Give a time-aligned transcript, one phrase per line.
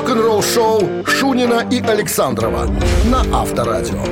[0.00, 2.64] Рок-н-ролл шоу Шунина и Александрова
[3.04, 4.02] на Авторадио.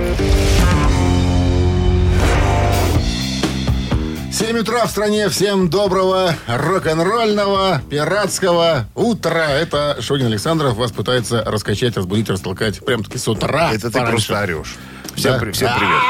[4.31, 5.31] 7 утра в стране.
[5.31, 9.49] Всем доброго рок-н-ролльного пиратского утра.
[9.49, 13.71] Это Шунин Александров вас пытается раскачать, разбудить, растолкать прям таки с утра.
[13.73, 14.11] Это ты пораньше.
[14.29, 14.77] просто орешь.
[15.15, 15.39] Всем, Да.
[15.39, 16.03] при- всем привет.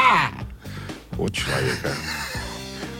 [1.11, 1.89] Вот человека.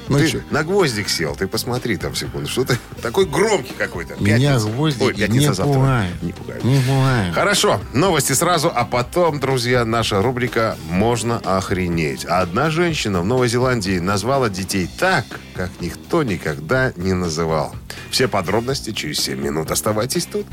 [0.09, 0.39] Ну ты чё?
[0.49, 2.49] на гвоздик сел, ты посмотри там секунду.
[2.49, 4.15] Что ты такой громкий какой-то.
[4.15, 4.67] Меня Пятница.
[4.67, 5.73] гвоздики Ой, пятница не завтра.
[5.73, 6.23] пугают.
[6.23, 6.63] Не пугают.
[6.63, 7.35] Не пугают.
[7.35, 12.25] Хорошо, новости сразу, а потом, друзья, наша рубрика «Можно охренеть».
[12.25, 15.25] Одна женщина в Новой Зеландии назвала детей так,
[15.55, 17.75] как никто никогда не называл.
[18.09, 19.71] Все подробности через 7 минут.
[19.71, 20.47] Оставайтесь тут.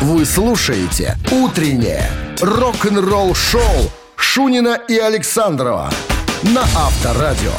[0.00, 2.08] Вы слушаете «Утреннее
[2.40, 5.90] рок-н-ролл-шоу» Шунина и Александрова
[6.42, 7.52] на Авторадио.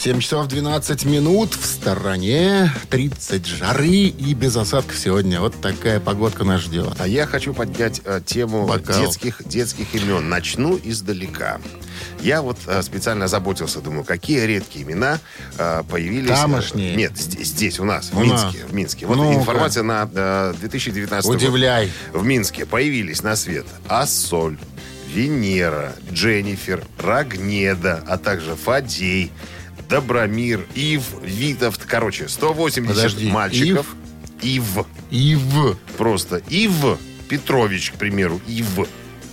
[0.00, 5.42] 7 часов 12 минут в стороне, 30 жары и без осадков сегодня.
[5.42, 6.94] Вот такая погодка нас ждет.
[6.98, 8.98] А я хочу поднять э, тему Бокал.
[8.98, 10.26] детских, детских имен.
[10.30, 11.60] Начну издалека.
[12.22, 15.18] Я вот э, специально заботился, думаю, какие редкие имена
[15.58, 16.30] э, появились.
[16.30, 16.96] э, Тамошние?
[16.96, 18.44] Нет, здесь, здесь у нас, в У нас.
[18.44, 18.64] Минске.
[18.64, 19.04] В Минске.
[19.04, 19.38] Вот Ну-ка.
[19.38, 21.36] информация на э, 2019 год.
[21.36, 21.92] Удивляй.
[22.14, 24.56] В Минске появились на свет Ассоль,
[25.12, 29.30] Венера, Дженнифер, Рогнеда, а также Фадей,
[29.90, 31.84] Добромир, Ив, Витовт.
[31.84, 33.86] Короче, 180 Подожди, мальчиков.
[34.40, 34.86] Ив.
[35.10, 38.88] Ив Просто Ив Петрович, к примеру, Ив.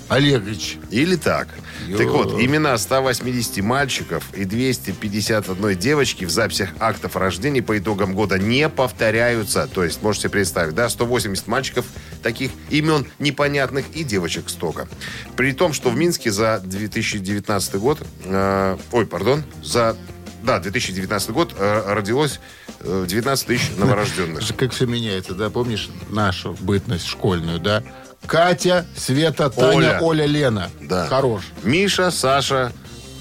[0.09, 0.77] Олегович.
[0.89, 1.49] Или так.
[1.87, 1.97] Ё.
[1.97, 8.39] Так вот, имена 180 мальчиков и 251 девочки в записях актов рождения по итогам года
[8.39, 9.67] не повторяются.
[9.67, 11.85] То есть, можете представить, да, 180 мальчиков
[12.23, 14.87] таких имен непонятных и девочек столько.
[15.35, 19.97] При том, что в Минске за 2019 год, э, ой, пардон, за
[20.47, 22.39] да, 2019 год э, родилось
[22.79, 24.41] э, 19 тысяч новорожденных.
[24.57, 25.49] Как все меняется, да?
[25.49, 27.83] Помнишь нашу бытность школьную, да?
[28.25, 29.99] Катя, Света, Таня, Оля.
[30.01, 30.71] Оля, Лена.
[30.81, 31.05] Да.
[31.07, 31.43] Хорош.
[31.63, 32.71] Миша, Саша,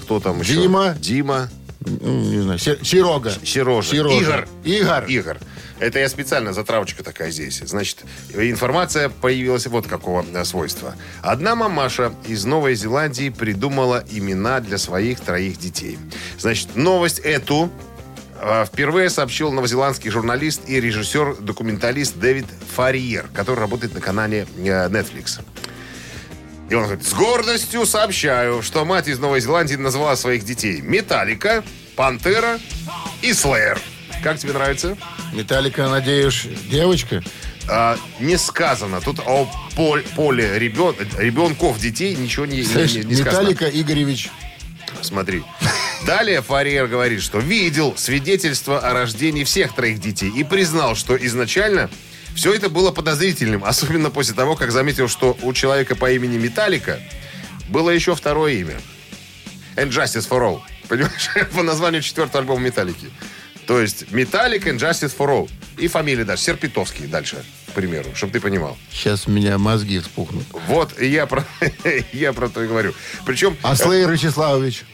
[0.03, 0.53] кто там еще?
[0.53, 0.95] Дима.
[0.99, 1.49] Дима.
[1.81, 3.31] Ну, Не знаю, Се- Серега.
[3.43, 3.89] Сережа.
[3.89, 4.17] Сережа.
[4.17, 4.47] Игорь.
[4.63, 5.11] Игорь.
[5.11, 5.37] Игорь.
[5.79, 7.59] Это я специально, затравочка такая здесь.
[7.59, 10.95] Значит, информация появилась вот какого э, свойства.
[11.21, 15.99] Одна мамаша из Новой Зеландии придумала имена для своих троих детей.
[16.39, 17.69] Значит, новость эту
[18.41, 25.41] э, впервые сообщил новозеландский журналист и режиссер-документалист Дэвид Фарьер, который работает на канале э, Netflix.
[26.69, 31.63] И он говорит, с гордостью сообщаю, что мать из Новой Зеландии назвала своих детей Металлика,
[31.95, 32.59] Пантера
[33.21, 33.79] и Слэйр.
[34.23, 34.97] Как тебе нравится?
[35.33, 37.23] Металлика, надеюсь, девочка.
[37.69, 39.01] А, не сказано.
[39.01, 43.49] Тут о пол- поле ребен, ребенков детей ничего не, не- Слышь, не- не сказано.
[43.49, 44.29] Металлика Игоревич.
[45.01, 45.43] Смотри.
[46.05, 51.89] Далее Фарьер говорит, что видел свидетельство о рождении всех троих детей и признал, что изначально
[52.35, 56.99] все это было подозрительным, особенно после того, как заметил, что у человека по имени Металлика
[57.67, 58.77] было еще второе имя.
[59.75, 60.59] And Justice for All.
[60.87, 61.29] Понимаешь?
[61.55, 63.07] По названию четвертого альбома Металлики.
[63.67, 65.49] То есть Metallic and Justice for All.
[65.77, 66.41] И фамилия даже.
[66.41, 68.77] Серпитовский дальше, к примеру, чтобы ты понимал.
[68.91, 70.45] Сейчас у меня мозги вспухнут.
[70.67, 71.45] Вот и я про,
[72.13, 72.93] я про то и говорю.
[73.25, 74.85] Причем А Слейер Вячеславович?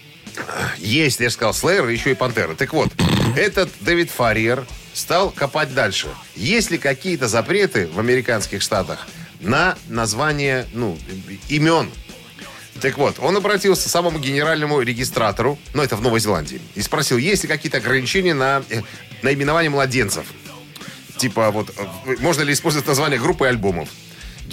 [0.79, 2.55] есть, я же сказал, Слэйр, еще и Пантера.
[2.55, 2.89] Так вот,
[3.37, 6.07] этот Дэвид Фарьер стал копать дальше.
[6.35, 9.07] Есть ли какие-то запреты в американских штатах
[9.39, 10.97] на название, ну,
[11.49, 11.89] имен?
[12.81, 17.17] Так вот, он обратился к самому генеральному регистратору, ну, это в Новой Зеландии, и спросил,
[17.17, 18.81] есть ли какие-то ограничения на э,
[19.21, 20.25] наименование младенцев?
[21.17, 23.89] Типа, вот, э, можно ли использовать название группы альбомов?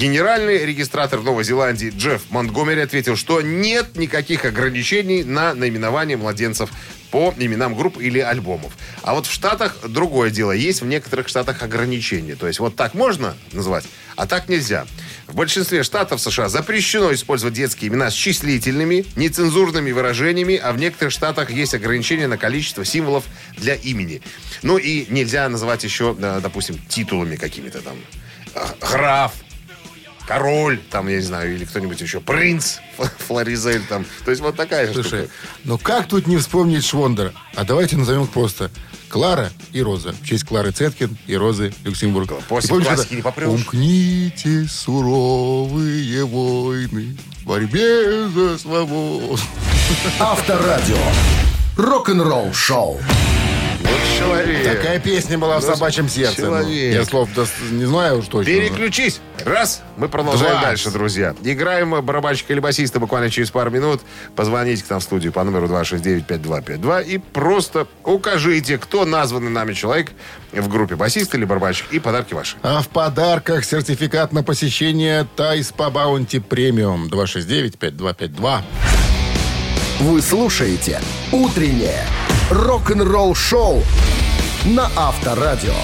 [0.00, 6.70] Генеральный регистратор в Новой Зеландии Джефф Монтгомери ответил, что нет никаких ограничений на наименование младенцев
[7.10, 8.72] по именам групп или альбомов.
[9.02, 10.52] А вот в Штатах другое дело.
[10.52, 12.34] Есть в некоторых штатах ограничения.
[12.34, 13.84] То есть вот так можно называть,
[14.16, 14.86] а так нельзя.
[15.26, 21.12] В большинстве штатов США запрещено использовать детские имена с числительными, нецензурными выражениями, а в некоторых
[21.12, 23.24] штатах есть ограничения на количество символов
[23.58, 24.22] для имени.
[24.62, 27.96] Ну и нельзя называть еще, допустим, титулами какими-то там.
[28.54, 29.34] э, Граф,
[30.30, 32.78] король, там, я не знаю, или кто-нибудь еще, принц,
[33.26, 34.06] Флоризель, там.
[34.24, 35.32] То есть вот такая же Слушай, штука.
[35.64, 37.32] ну как тут не вспомнить Швондера?
[37.56, 38.70] А давайте назовем их просто
[39.08, 40.12] Клара и Роза.
[40.12, 42.32] В честь Клары Цеткин и Розы Люксембург.
[42.48, 43.48] После помнишь классики не попрешь.
[43.48, 49.36] Умкните суровые войны в борьбе за свободу.
[50.20, 50.96] Авторадио.
[51.76, 53.00] Рок-н-ролл шоу.
[54.20, 54.76] Человек.
[54.76, 56.42] Такая песня была в Ну, собачьем сердце.
[56.42, 56.94] Ну, человек.
[56.94, 57.30] Я слов
[57.70, 58.52] не знаю уж точно.
[58.52, 59.20] Переключись.
[59.44, 59.82] Раз.
[59.96, 60.62] Мы продолжаем Два.
[60.62, 61.34] дальше, друзья.
[61.42, 64.02] Играем мы барабанщика или басиста буквально через пару минут.
[64.36, 70.10] Позвоните к нам в студию по номеру 269-5252 и просто укажите, кто названный нами человек
[70.52, 71.86] в группе басист или барабанщик.
[71.90, 72.56] И подарки ваши.
[72.62, 78.60] А в подарках сертификат на посещение Тайс по Баунти Премиум 269-5252.
[80.00, 81.00] Вы слушаете
[81.32, 82.04] «Утреннее
[82.50, 83.82] рок-н-ролл-шоу»
[84.64, 85.74] на Авторадио.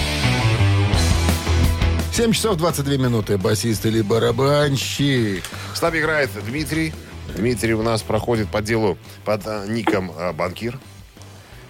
[2.11, 3.37] 7 часов 22 минуты.
[3.37, 5.43] Басист или барабанщик.
[5.73, 6.93] С нами играет Дмитрий.
[7.35, 10.79] Дмитрий у нас проходит по делу под э, ником э, Банкир.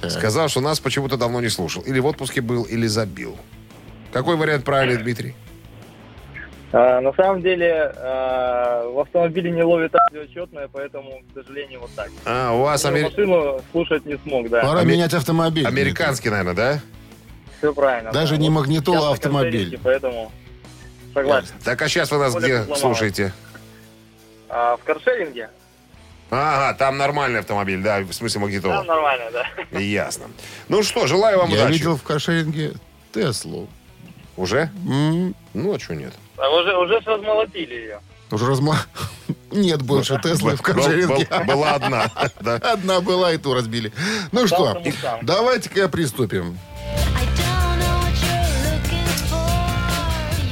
[0.07, 1.81] Сказал, что нас почему-то давно не слушал.
[1.83, 3.37] Или в отпуске был, или забил.
[4.13, 5.35] Какой вариант правильный, Дмитрий?
[6.73, 12.09] А, на самом деле а, в автомобиле не ловит радиочетное, поэтому, к сожалению, вот так.
[12.25, 14.61] А, у вас амери- Машину слушать не смог, да.
[14.61, 15.65] Пора Аме- менять автомобиль.
[15.65, 16.79] американский, наверное, да?
[17.59, 18.11] Все правильно.
[18.11, 18.41] Даже да.
[18.41, 19.79] не магнитола, а автомобиль.
[19.81, 20.31] Поэтому
[21.13, 21.53] согласен.
[21.63, 22.81] Так, а сейчас вы нас Более где сломалось.
[22.81, 23.33] слушаете?
[24.49, 25.49] А, в каршеринге?
[26.29, 28.75] Ага, там нормальный автомобиль, да, в смысле магнитола.
[28.79, 29.79] Там нормально, да.
[29.79, 30.25] Ясно.
[30.67, 31.73] Ну что, желаю вам Я удачи.
[31.77, 32.73] видел в каршеринге
[33.13, 33.69] Теслу.
[34.35, 34.69] Уже?
[34.85, 36.13] М, Ну, а что нет?
[36.37, 37.99] А уже, уже размолотили ее.
[38.31, 38.77] Уже разма...
[39.51, 42.03] Нет больше Теслы в был- Была одна.
[42.61, 43.91] Одна была, и ту разбили.
[44.31, 44.81] Ну что,
[45.21, 46.57] давайте-ка приступим.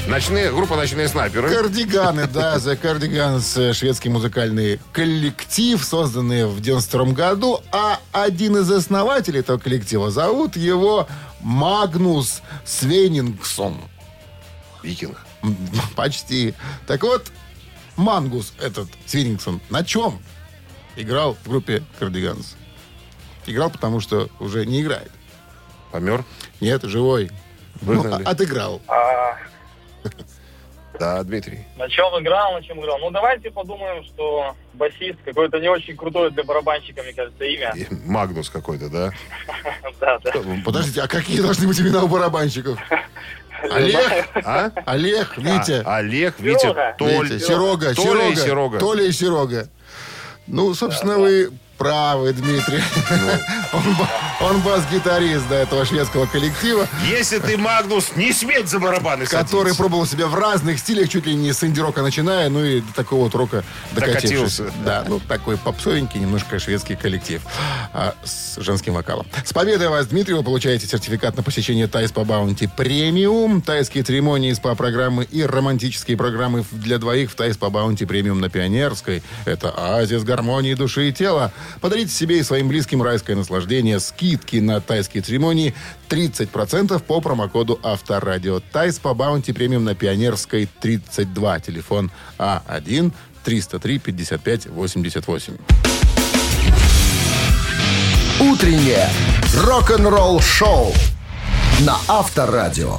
[0.08, 1.50] Ночные, группа «Ночные снайперы».
[1.50, 8.70] Кардиганы, да, The Cardigans, э, шведский музыкальный коллектив, созданный в 92 году, а один из
[8.72, 11.08] основателей этого коллектива зовут его
[11.42, 13.78] Магнус Свенингсон.
[14.84, 15.25] Викинг.
[15.95, 16.53] Почти.
[16.88, 17.31] Так вот,
[17.97, 20.19] Мангус этот, Свенингсон, на чем
[20.95, 22.56] играл в группе Кардиганс?
[23.45, 25.12] Играл, потому что уже не играет.
[25.92, 26.24] Помер?
[26.62, 27.31] Нет, живой.
[27.81, 28.24] Ну, Выгнали.
[28.24, 28.81] а- отыграл.
[28.88, 29.38] А,
[31.00, 31.59] Да, Дмитрий.
[31.75, 32.97] на чем играл, на чем играл?
[33.00, 37.74] Ну, давайте подумаем, что басист какое-то не очень крутое для барабанщика, мне кажется, имя.
[37.75, 39.12] И Магнус какой-то, да?
[40.00, 40.31] Да, да.
[40.63, 42.80] Подождите, а какие должны быть имена у барабанщиков?
[43.72, 44.72] Олег, А?
[44.86, 45.84] Олег, Витя.
[45.86, 46.96] А, Олег, Витя, Серега.
[46.98, 47.28] Толь.
[47.30, 48.80] Витя, Серега, Толя и Серега, Серега.
[48.80, 49.68] Толя и Серега.
[50.48, 52.82] Ну, собственно, вы правы, Дмитрий.
[53.74, 53.82] Ну.
[54.45, 59.25] Он, ба- он бас-гитарист до этого шведского коллектива, Если ты, Магнус, не сметь за барабаны
[59.25, 59.77] который садиться.
[59.77, 63.24] пробовал себя в разных стилях, чуть ли не с инди-рока начиная, ну и до такого
[63.24, 63.63] вот рока
[63.94, 64.57] докатившись.
[64.57, 64.71] Докатился.
[64.86, 67.42] Да, ну такой попсовенький, немножко шведский коллектив
[67.94, 69.25] а, с женским вокалом.
[69.44, 74.53] С победой вас, Дмитрий, вы получаете сертификат на посещение Thai Spa Баунти премиум, тайские церемонии
[74.53, 79.24] СПА-программы и романтические программы для двоих в Thai Spa Баунти премиум на Пионерской.
[79.45, 81.51] Это оазис гармонии души и тела.
[81.81, 84.00] Подарите себе и своим близким райское наслаждение.
[84.36, 85.74] Скидки на тайские церемонии
[86.10, 88.60] 30% по промокоду Авторадио.
[88.60, 91.60] Тайс по Баунти премиум на Пионерской 32.
[91.62, 93.14] Телефон А1
[93.46, 95.58] 303 55 88.
[98.42, 99.10] «Утреннее
[99.64, 100.94] рок-н-ролл-шоу»
[101.81, 102.98] на Авторадио.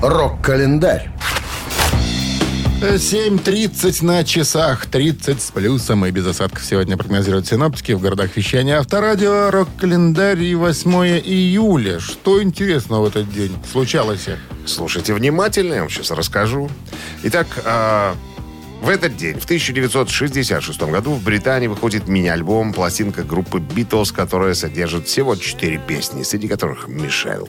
[0.00, 1.10] Рок-календарь.
[2.80, 8.78] 7.30 на часах, 30 с плюсом и без осадков сегодня прогнозируют синоптики в городах вещания
[8.78, 10.90] Авторадио, рок-календарь и 8
[11.24, 12.00] июля.
[12.00, 14.26] Что интересного в этот день случалось?
[14.66, 16.68] Слушайте внимательно, я вам сейчас расскажу.
[17.22, 18.16] Итак, а,
[18.82, 25.06] в этот день, в 1966 году, в Британии выходит мини-альбом, пластинка группы Beatles, которая содержит
[25.06, 27.48] всего четыре песни, среди которых «Мишель».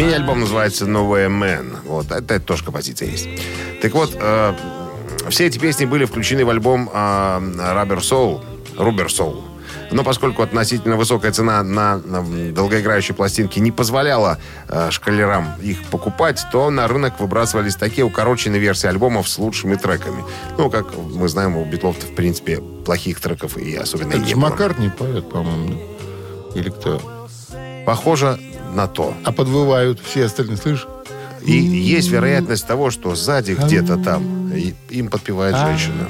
[0.00, 1.76] Мини-альбом называется «Nowhere Man».
[1.84, 3.28] Вот, это тоже композиция есть.
[3.82, 4.54] Так вот, э,
[5.28, 8.42] все эти песни были включены в альбом э, Rubber Soul,
[8.78, 9.42] Rubber Soul.
[9.90, 14.38] Но поскольку относительно высокая цена на, на долгоиграющие пластинки не позволяла
[14.68, 20.24] э, шкалерам их покупать, то на рынок выбрасывались такие укороченные версии альбомов с лучшими треками.
[20.56, 24.48] Ну, как мы знаем, у битлов в принципе, плохих треков и особенно Это не было.
[24.48, 25.78] Маккартни поет, по-моему.
[26.54, 27.02] Или кто?
[27.84, 28.38] Похоже
[28.74, 29.14] на то.
[29.24, 30.86] А подвывают все остальные, слышишь?
[31.42, 34.52] И есть вероятность того, что сзади где-то там
[34.90, 35.68] им подпевает А.
[35.68, 36.08] женщина.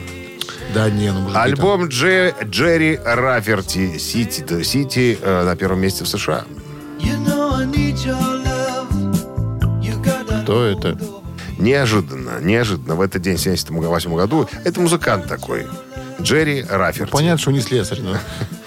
[0.74, 1.30] Да не, ну...
[1.34, 4.44] Альбом Дже- Джерри Раферти «Сити».
[4.48, 6.44] Да, «Сити» э, на первом месте в США.
[10.42, 10.98] Кто это?
[11.58, 15.66] Неожиданно, неожиданно в этот день, в 1978 году, это музыкант такой.
[16.22, 17.10] Джерри Раферти.
[17.10, 18.16] Понятно, что не слесарь, но...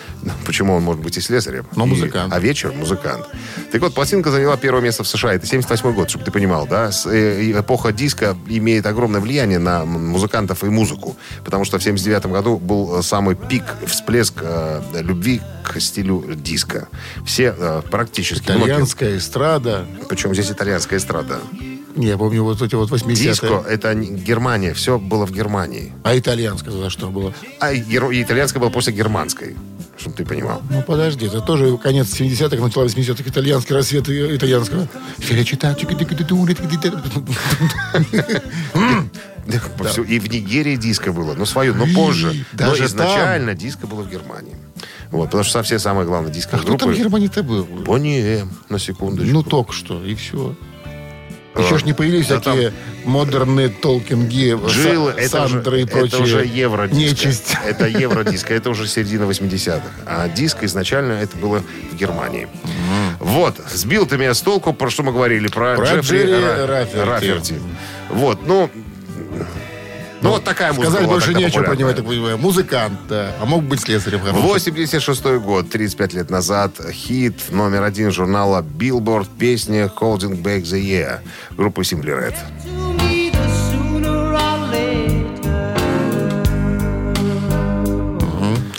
[0.46, 1.66] Почему он может быть и слесарем?
[1.76, 2.34] Но и- музыкант.
[2.34, 3.26] А вечер музыкант.
[3.72, 5.34] Так вот, пластинка заняла первое место в США.
[5.34, 6.92] Это 78 год, чтобы ты понимал, да?
[7.06, 11.16] Э, и эпоха диска имеет огромное влияние на музыкантов и музыку.
[11.44, 16.88] Потому что в 79 году был э, самый пик, всплеск э, любви к стилю диска.
[17.26, 18.52] Все э, практически...
[18.52, 19.86] многие- Итальянская эстрада.
[20.10, 21.40] Причем здесь итальянская эстрада.
[21.96, 23.16] Я помню вот эти вот 80-е.
[23.16, 24.74] Диско— это Германия.
[24.74, 25.94] Все было в Германии.
[26.04, 27.34] А итальянская за что было?
[27.60, 29.56] А и и итальянская была после германской.
[30.04, 30.62] Чтобы ты понимал.
[30.70, 34.86] Ну, подожди, это тоже конец 70-х, начало 80-х, итальянский рассвет и- итальянского.
[40.04, 42.46] И в Нигерии диско было, но свое, но позже.
[42.60, 44.56] но изначально диско было в Германии.
[45.12, 46.98] Вот, потому что все самые главные А диско кто там в.
[46.98, 47.64] Германии-то был?
[47.64, 49.32] Бонни М, на секундочку.
[49.34, 50.56] Ну, только что, и все.
[51.56, 52.74] Еще ж не появились да такие
[53.06, 56.08] модерные толкинги, Джилл, Са- это уже, и прочие.
[56.08, 57.00] это уже евродиско.
[57.04, 57.56] Нечисть.
[57.66, 59.84] Это евродиско, это уже середина 80-х.
[60.06, 62.48] А диско изначально это было в Германии.
[63.20, 67.08] Вот, сбил ты меня с толку, про что мы говорили, про, Про Джеффри Ра- Рафферти.
[67.08, 67.56] Рафферти.
[68.10, 68.70] Вот, ну,
[70.24, 72.38] ну, вот такая музыка Сказать была больше нечего про него, я так понимаю.
[72.38, 73.32] Музыкант, да.
[73.42, 74.42] А мог быть слесарем хорошим.
[74.48, 81.20] 86 год, 35 лет назад, хит номер один журнала Billboard, песня Holding Back the Year,
[81.58, 82.36] группы Simply Red.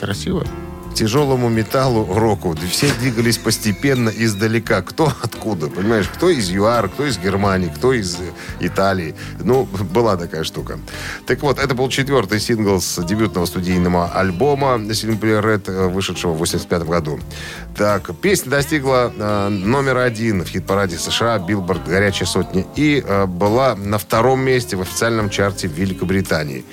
[0.00, 0.46] Красиво.
[0.94, 4.80] Тяжелому металлу, року все двигались постепенно издалека.
[4.82, 6.08] Кто откуда, понимаешь?
[6.08, 9.14] Кто из ЮАР, кто из Германии, кто из э, Италии.
[9.40, 10.78] Ну, была такая штука.
[11.26, 16.38] Так вот, это был четвертый сингл с дебютного студийного альбома Simply Red, э, вышедшего в
[16.38, 17.18] 85 году.
[17.76, 23.74] Так, песня достигла э, номера один в хит-параде США Билборд «Горячая сотня» и э, была
[23.74, 26.64] на втором месте в официальном чарте Великобритании.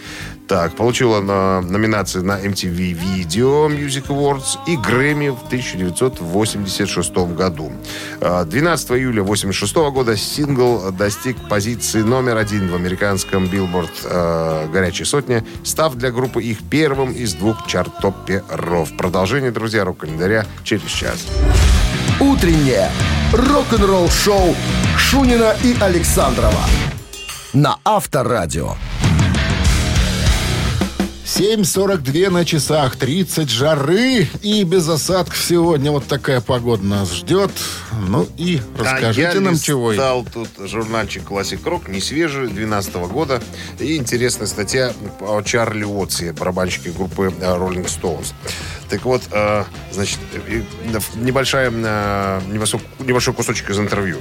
[0.52, 7.72] Так, получила на, номинации на MTV Video Music Awards и Грэмми в 1986 году.
[8.20, 15.06] А, 12 июля 1986 года сингл достиг позиции номер один в американском Billboard э, «Горячая
[15.06, 18.98] сотня», став для группы их первым из двух чарт-топ-перов.
[18.98, 21.28] Продолжение, друзья, рок-календаря через час.
[22.20, 22.92] Утреннее
[23.32, 24.54] рок-н-ролл-шоу
[24.98, 26.66] Шунина и Александрова
[27.54, 28.76] на Авторадио.
[31.34, 35.90] 7.42 на часах, 30 жары и без осадков сегодня.
[35.90, 37.52] Вот такая погода нас ждет.
[38.06, 39.94] Ну и расскажите а я нам, чего.
[39.94, 43.42] листал тут журнальчик Classic Rock, не свежий, 12 года.
[43.80, 48.34] И интересная статья о Чарли Уотсе, барабанщике группы э, Rolling Stones.
[48.90, 52.42] Так вот, э, значит, э, э, небольшая, э,
[53.00, 54.18] небольшой кусочек из интервью.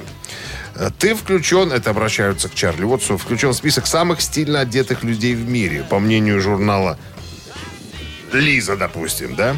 [0.98, 5.46] Ты включен, это обращаются к Чарли Уотсу, включен в список самых стильно одетых людей в
[5.48, 6.98] мире, по мнению журнала
[8.32, 9.56] Лиза, допустим, да?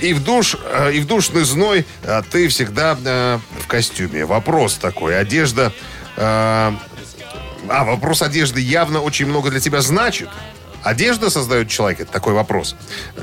[0.00, 4.24] И в, душ, э, и в душный зной э, ты всегда э, в костюме.
[4.24, 5.18] Вопрос такой.
[5.18, 5.72] Одежда...
[6.16, 6.74] а,
[7.66, 10.28] вопрос одежды явно очень много для тебя значит.
[10.84, 12.04] Одежда создает человека?
[12.04, 12.76] Такой вопрос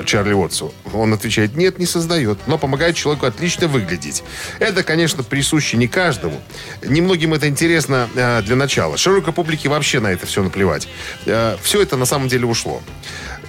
[0.06, 0.74] Чарли Уотсу.
[0.94, 4.24] Он отвечает, нет, не создает, но помогает человеку отлично выглядеть.
[4.60, 6.42] Это, конечно, присуще не каждому.
[6.84, 8.98] Немногим это интересно э, для начала.
[8.98, 10.88] Широкой публике вообще на это все наплевать.
[11.28, 12.82] Э, все это на самом деле ушло.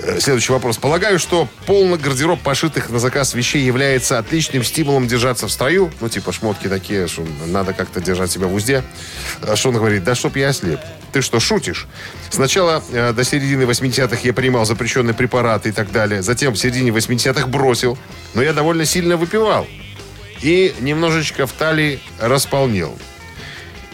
[0.01, 0.77] Э, Следующий вопрос.
[0.77, 5.91] Полагаю, что полный гардероб пошитых на заказ вещей является отличным стимулом держаться в строю.
[6.01, 8.83] Ну, типа шмотки такие, что надо как-то держать себя в узде.
[9.41, 10.05] А Что он говорит?
[10.05, 10.81] Да чтоб я ослеп.
[11.13, 11.87] Ты что, шутишь?
[12.31, 16.23] Сначала э, до середины 80-х я принимал запрещенные препараты и так далее.
[16.23, 17.99] Затем в середине 80-х бросил.
[18.35, 19.67] Но я довольно сильно выпивал.
[20.41, 22.99] И немножечко в талии располнел.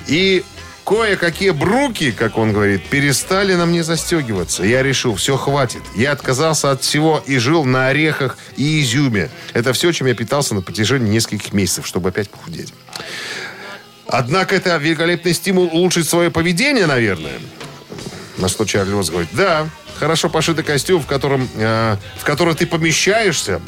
[0.07, 0.45] И
[0.85, 4.63] кое-какие бруки, как он говорит, перестали на мне застегиваться.
[4.63, 5.83] Я решил, все, хватит.
[5.97, 9.29] Я отказался от всего и жил на орехах и изюме.
[9.53, 12.73] Это все, чем я питался на протяжении нескольких месяцев, чтобы опять похудеть.
[14.09, 17.39] Однако это великолепный стимул улучшить свое поведение, наверное.
[18.39, 22.67] На что Чарли Уотс говорит, да, хорошо пошитый костюм, в котором, э, в который ты
[22.67, 23.61] помещаешься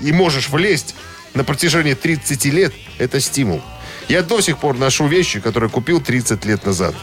[0.00, 0.94] и можешь влезть
[1.34, 3.62] на протяжении 30 лет, это стимул.
[4.08, 6.94] Я до сих пор ношу вещи, которые купил 30 лет назад.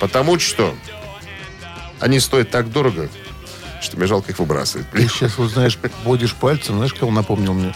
[0.00, 0.74] Потому что
[2.00, 3.08] они стоят так дорого,
[3.80, 4.90] что мне жалко их выбрасывать.
[4.90, 7.72] Ты сейчас, вот знаешь, водишь пальцем, знаешь, кого напомнил мне?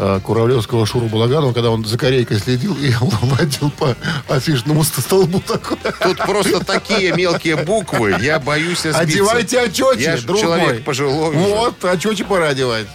[0.00, 3.96] А, Куравлевского Шуру Балаганова, когда он за корейкой следил и водил по
[4.28, 5.76] афишному столбу такой.
[6.00, 8.98] Тут просто такие мелкие буквы, я боюсь сбиться.
[9.00, 10.78] Одевайте очечи, Я друг человек мой.
[10.78, 11.38] пожилой уже.
[11.38, 12.86] Вот, очечи пора одевать.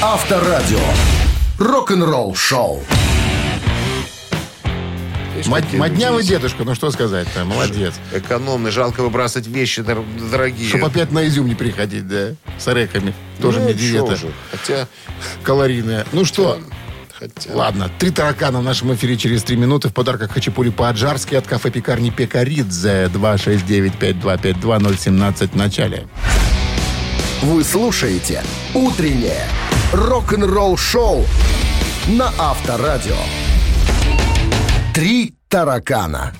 [0.00, 0.80] Авторадио.
[5.46, 7.92] Мад- какие Моднявый дедушка, ну что сказать-то, молодец.
[8.12, 10.68] Экономный, жалко выбрасывать вещи дор- дорогие.
[10.68, 13.14] Чтобы опять на изюм не приходить, да, с орехами.
[13.40, 14.30] Тоже Ну, мне диета уже.
[14.50, 14.86] Хотя,
[15.42, 16.06] калорийная.
[16.12, 16.60] Ну что,
[17.12, 17.52] хотя...
[17.54, 17.90] ладно.
[17.98, 19.88] Три таракана в нашем эфире через три минуты.
[19.88, 23.06] В подарках хачапури по-аджарски от кафе-пекарни Пекаридзе.
[23.06, 26.06] 269-5252-017 в начале.
[27.42, 29.46] Вы слушаете «Утреннее
[29.92, 31.26] рок-н-ролл-шоу»
[32.08, 33.16] на Авторадио.
[34.94, 36.32] «Три таракана».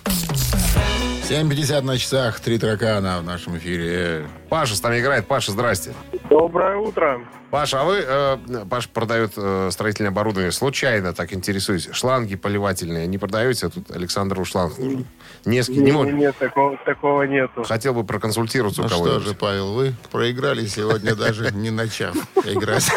[1.28, 2.38] 7.50 на часах.
[2.40, 4.26] Три таракана в нашем эфире.
[4.50, 5.26] Паша с нами играет.
[5.26, 5.94] Паша, здрасте.
[6.28, 7.20] Доброе утро.
[7.50, 8.36] Паша, а вы, э,
[8.68, 10.52] Паша продает э, строительное оборудование.
[10.52, 11.88] Случайно так интересуюсь.
[11.92, 13.66] Шланги поливательные не продаете?
[13.66, 15.06] А тут Александру шланг нужен.
[15.46, 16.14] Несколько, не может.
[16.14, 17.62] Нет, такого, такого нету.
[17.62, 19.26] Хотел бы проконсультироваться Ну у что кого-нибудь.
[19.28, 22.14] же, Павел, вы проиграли сегодня, даже не начав
[22.44, 22.90] играть.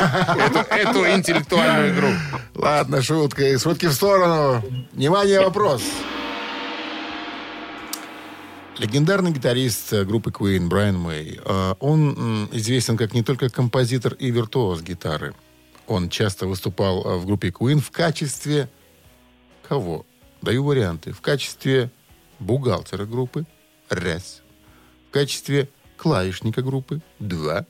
[0.71, 2.09] Эту, интеллектуальную игру.
[2.55, 3.43] Ладно, шутка.
[3.45, 4.63] И шутки в сторону.
[4.91, 5.83] Внимание, вопрос.
[8.79, 11.39] Легендарный гитарист э, группы Queen Брайан Мэй.
[11.79, 15.33] Он известен как не только композитор и виртуоз гитары.
[15.87, 18.69] Он часто выступал э, в группе Queen в качестве
[19.67, 20.05] кого?
[20.41, 21.11] Даю варианты.
[21.11, 21.89] В качестве
[22.39, 23.45] бухгалтера группы.
[23.89, 24.43] Раз.
[25.09, 27.01] В качестве клавишника группы.
[27.19, 27.65] Два.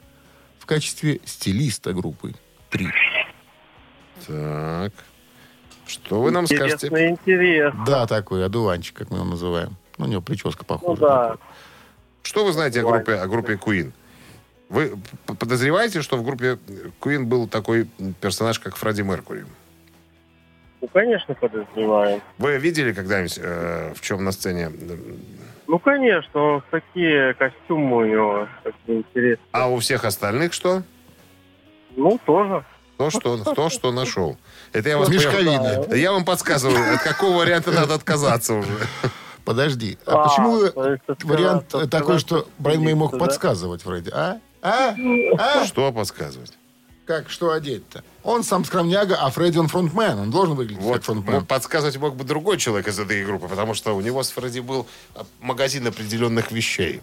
[0.59, 2.33] В качестве стилиста группы.
[2.69, 2.87] Три.
[4.25, 4.91] Так.
[5.85, 6.87] Что вы нам скажете?
[6.87, 7.83] Интересно, интересно.
[7.85, 9.77] Да, такой одуванчик, как мы его называем.
[9.97, 11.01] Ну, у него прическа Ну похожа.
[11.01, 11.37] да.
[12.23, 13.91] Что вы знаете о группе, о группе Queen?
[14.69, 16.57] Вы подозреваете, что в группе
[16.99, 17.87] Queen был такой
[18.19, 19.45] персонаж, как Фредди Меркури?
[20.81, 22.21] Ну, конечно, подозреваем.
[22.37, 24.71] Вы видели когда-нибудь, э, в чем на сцене?
[25.67, 29.47] Ну, конечно, такие костюмы у него такие интересные.
[29.53, 30.83] А у всех остальных что?
[31.95, 32.63] Ну, тоже.
[32.97, 34.37] То, что, то, что нашел.
[34.73, 35.85] Это я вас Мешковина.
[35.95, 38.71] Я вам подсказываю, от какого варианта надо отказаться уже.
[39.47, 43.17] Подожди, а, почему то есть это вариант сказать, такой, что Брайан Мэй мог да?
[43.17, 44.11] подсказывать вроде?
[44.13, 44.41] А?
[44.61, 44.93] А?
[45.39, 45.65] А?
[45.65, 46.51] Что подсказывать?
[47.05, 48.03] Как, что одеть-то?
[48.23, 50.19] Он сам скромняга, а Фредди он фронтмен.
[50.19, 51.35] Он должен выглядеть как Вот, фронтмен.
[51.35, 54.59] мог подсказывать мог бы другой человек из этой группы, потому что у него с Фредди
[54.59, 54.85] был
[55.15, 56.99] а, магазин определенных вещей.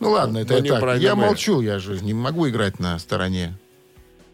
[0.00, 0.98] Ну ладно, это но и не так.
[0.98, 3.56] Я молчу, я же не могу играть на стороне.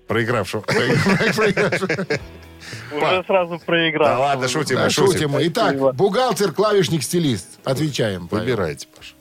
[0.06, 0.64] Проигравшего.
[2.94, 4.08] Уже сразу проиграл.
[4.08, 5.30] Да ладно, шутим, Да, шутим.
[5.30, 5.48] шутим.
[5.48, 7.58] Итак, бухгалтер, клавишник, стилист.
[7.64, 8.28] Отвечаем.
[8.28, 8.44] Павел.
[8.44, 9.14] Выбирайте, Паша.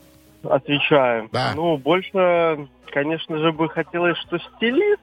[0.56, 1.30] Отвечаем.
[1.32, 1.54] Да.
[1.56, 5.02] Ну, больше, конечно же, бы хотелось, что стилист,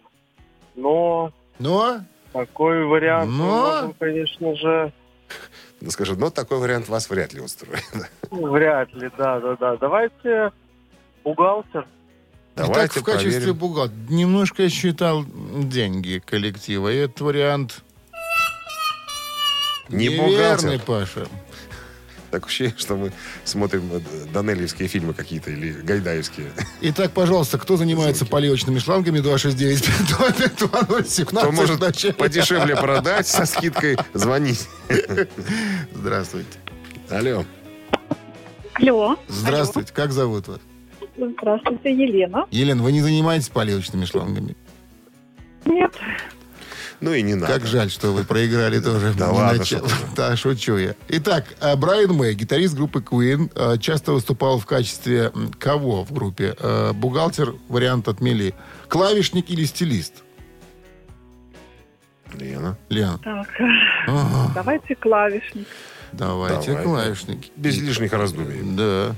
[0.74, 2.00] но Но
[2.32, 3.44] такой вариант, Но?
[3.72, 4.92] можем, конечно же,
[5.80, 7.82] Ну, скажи, ну, такой вариант вас вряд ли устроит.
[8.30, 9.76] ну, вряд ли, да-да-да.
[9.76, 10.52] Давайте
[11.24, 11.86] бухгалтер.
[12.58, 13.54] Итак, Давайте в качестве проверим.
[13.56, 15.24] бухгалтера немножко считал
[15.58, 16.88] деньги коллектива.
[16.90, 17.82] И этот вариант
[19.88, 20.86] Не неверный, бухгалтер.
[20.86, 21.26] Паша.
[22.30, 23.12] Так ощущение, что мы
[23.44, 24.00] смотрим э,
[24.32, 26.48] данелевские фильмы какие-то или гайдаевские.
[26.80, 31.24] Итак, пожалуйста, кто занимается поливочными шлангами 269-5207?
[31.24, 31.78] Кто может
[32.16, 34.68] подешевле продать со скидкой, звонить.
[35.94, 36.58] Здравствуйте.
[37.10, 37.44] Алло.
[38.74, 39.16] Алло.
[39.28, 39.92] Здравствуйте.
[39.92, 40.58] Как зовут вас?
[41.16, 42.46] Здравствуйте, Елена.
[42.50, 44.54] Елена, вы не занимаетесь поливочными шлангами?
[45.64, 45.92] Нет.
[47.00, 47.52] Ну и не надо.
[47.52, 49.12] Как жаль, что вы проиграли тоже.
[49.18, 49.64] Да ладно.
[50.16, 50.94] Да, шучу я.
[51.08, 56.54] Итак, э, Брайан Мэй, гитарист группы Queen, э, часто выступал в качестве кого в группе?
[56.58, 58.54] Э, Бухгалтер, вариант отмели.
[58.88, 60.22] Клавишник или стилист?
[62.34, 62.76] Лена.
[62.88, 63.48] Лена, Так,
[64.54, 65.66] давайте клавишник.
[66.12, 66.82] давайте Давай.
[66.84, 67.38] клавишник.
[67.56, 68.60] Без лишних раздумий.
[68.76, 69.14] Да.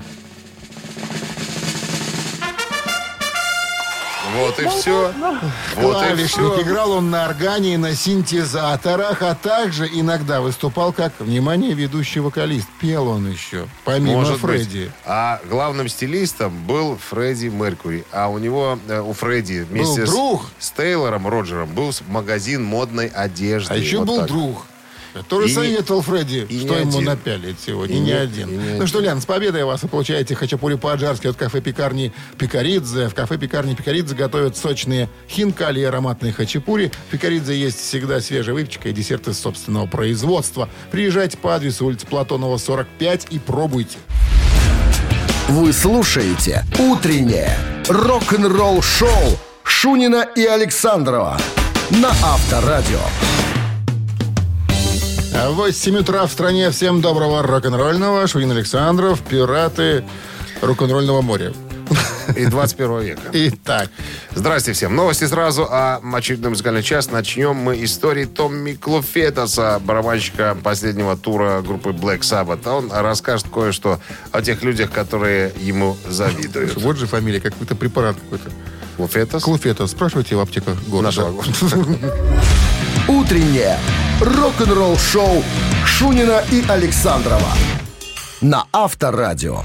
[4.37, 5.11] Вот и все.
[5.75, 6.29] Вот и Клавишник.
[6.29, 6.61] все.
[6.61, 12.67] Играл он на органе и на синтезаторах, а также иногда выступал как, внимание, ведущий вокалист.
[12.79, 14.83] Пел он еще, помимо Может Фредди.
[14.85, 14.91] быть.
[15.05, 18.05] А главным стилистом был Фредди Меркури.
[18.11, 20.45] А у него, э, у Фредди вместе с- друг.
[20.59, 23.73] с, Тейлором Роджером был магазин модной одежды.
[23.73, 24.27] А еще Вот был так.
[24.27, 24.65] друг.
[25.23, 27.03] Который И не- советовал Фредди, и что не ему один.
[27.05, 27.95] напялить сегодня.
[27.95, 28.49] И не не- один.
[28.49, 29.11] и не ну что, один.
[29.11, 29.83] Лен, с победой вас.
[29.83, 33.09] Вы получаете хачапури по-аджарски от кафе-пекарни Пикаридзе.
[33.09, 36.91] В кафе-пекарни Пикаридзе готовят сочные хинкали и ароматные хачапури.
[37.07, 40.69] В Пикаридзе есть всегда свежая выпечка и десерты собственного производства.
[40.91, 43.97] Приезжайте по адресу улица Платонова, 45 и пробуйте.
[45.49, 51.37] Вы слушаете «Утреннее рок-н-ролл-шоу» Шунина и Александрова
[51.89, 52.99] на Авторадио.
[55.33, 56.71] А в 8 утра в стране.
[56.71, 58.27] Всем доброго рок-н-ролльного.
[58.27, 60.03] Шунин Александров, пираты
[60.61, 61.53] рок-н-ролльного моря.
[62.35, 63.21] И 21 века.
[63.33, 63.89] Итак,
[64.35, 64.95] Здрасте всем.
[64.95, 67.09] Новости сразу, а очередной музыкальный час.
[67.11, 72.67] Начнем мы истории Томми Клуфетаса, барабанщика последнего тура группы Black Sabbath.
[72.69, 73.99] Он расскажет кое-что
[74.31, 76.75] о тех людях, которые ему завидуют.
[76.81, 78.51] вот же фамилия, как какой-то препарат какой-то.
[78.97, 79.43] Клуфетос.
[79.43, 81.07] Клуфета, спрашивайте в аптеках города.
[81.07, 82.13] Нашего города.
[83.07, 83.77] Утреннее
[84.21, 85.43] рок-н-ролл-шоу
[85.85, 87.53] Шунина и Александрова
[88.41, 89.63] на Авторадио.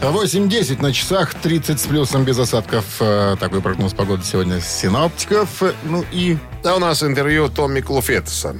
[0.00, 2.84] 8.10 на часах, 30 с плюсом без осадков.
[3.00, 5.62] Э, Такой прогноз погоды сегодня с синоптиков.
[5.84, 8.56] Ну и А у нас интервью Томми Клуфетса.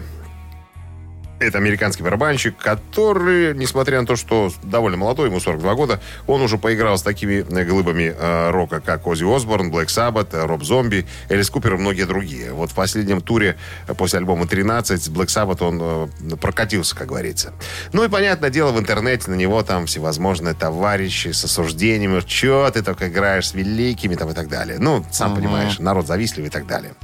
[1.40, 6.59] Это американский барабанщик, который, несмотря на то, что довольно молодой, ему 42 года, он уже
[6.59, 11.07] поиграл с такими э, глыбами э, рока, как Ози Осборн, Блэк Саббат, э, Роб Зомби,
[11.29, 12.53] Элис Купер и многие другие.
[12.53, 16.09] Вот в последнем туре э, после альбома «13» с Блэк Саббат он э,
[16.40, 17.53] прокатился, как говорится.
[17.92, 22.83] Ну и, понятное дело, в интернете на него там всевозможные товарищи с осуждениями, что ты
[22.83, 24.79] только играешь с великими там и так далее.
[24.81, 26.94] Ну, сам понимаешь, народ завистливый и так далее.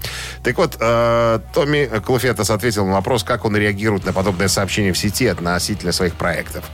[0.42, 4.96] Так вот, э, Томми Клуфетас ответил на вопрос, как он реагирует на подобное сообщение в
[4.96, 6.64] сети относительно своих проектов.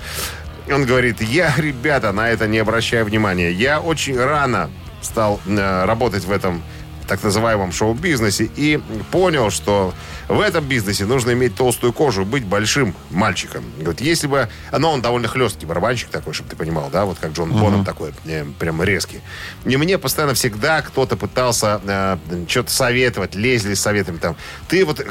[0.72, 3.50] Он говорит, я, ребята, на это не обращаю внимания.
[3.50, 4.70] Я очень рано
[5.02, 6.62] стал э, работать в этом
[7.10, 9.92] так называемом шоу-бизнесе и понял, что
[10.28, 13.64] в этом бизнесе нужно иметь толстую кожу, быть большим мальчиком.
[13.80, 14.48] Говорит, если бы...
[14.70, 18.12] Но он довольно хлесткий барабанщик такой, чтобы ты понимал, да, вот как Джон Боном такой,
[18.26, 19.22] э, прям резкий.
[19.64, 24.36] И мне постоянно всегда кто-то пытался э, что-то советовать, лезли с советами там.
[24.68, 25.04] Ты вот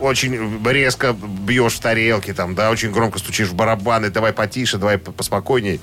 [0.00, 4.98] очень резко бьешь в тарелки, там, да, очень громко стучишь в барабаны, давай потише, давай
[4.98, 5.80] по- поспокойней.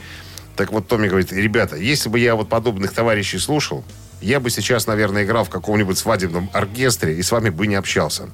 [0.56, 3.84] Так вот Томми говорит, ребята, если бы я вот подобных товарищей слушал,
[4.24, 8.30] я бы сейчас, наверное, играл в каком-нибудь свадебном оркестре и с вами бы не общался.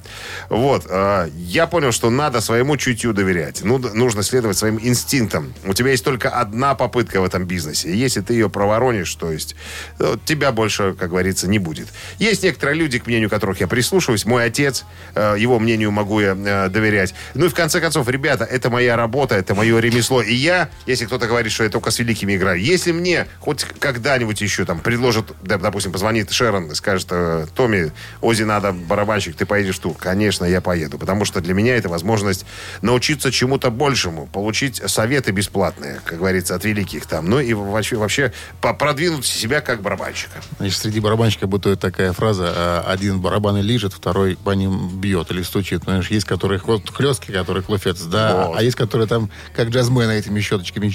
[0.49, 0.85] Вот.
[0.87, 3.61] э, я понял, что надо своему чутью доверять.
[3.63, 5.53] Ну, нужно следовать своим инстинктам.
[5.65, 7.89] У тебя есть только одна попытка в этом бизнесе.
[7.89, 9.55] И если ты ее проворонишь, то есть
[9.99, 11.87] э, тебя больше, как говорится, не будет.
[12.19, 14.25] Есть некоторые люди, к мнению которых я прислушиваюсь.
[14.25, 17.13] Мой отец, э, его мнению могу я э, доверять.
[17.33, 20.21] Ну и в конце концов, ребята, это моя работа, это мое ремесло.
[20.21, 24.41] И я, если кто-то говорит, что я только с великими играю, если мне хоть когда-нибудь
[24.41, 29.45] еще там предложат, да, допустим, позвонит Шерон и скажет, э, Томми, Ози надо барабанщик, ты
[29.45, 29.95] поедешь в тур.
[29.97, 32.45] Конечно, я поеду, потому что для меня это возможность
[32.81, 37.29] научиться чему-то большему, получить советы бесплатные, как говорится, от великих там.
[37.29, 40.41] Ну и вообще, вообще продвинуть себя как барабанщика.
[40.57, 42.53] Значит, среди барабанщиков бытует такая фраза.
[42.85, 45.83] э, Один барабаны лижет, второй по ним бьет или стучит.
[45.83, 48.47] Знаешь, есть которые хлост- хлесткие, которые клуфец, да.
[48.47, 48.57] Вот.
[48.57, 50.91] А есть которые там, как джазмены этими щеточками.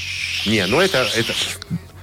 [0.46, 1.06] Не, ну это...
[1.16, 1.32] это...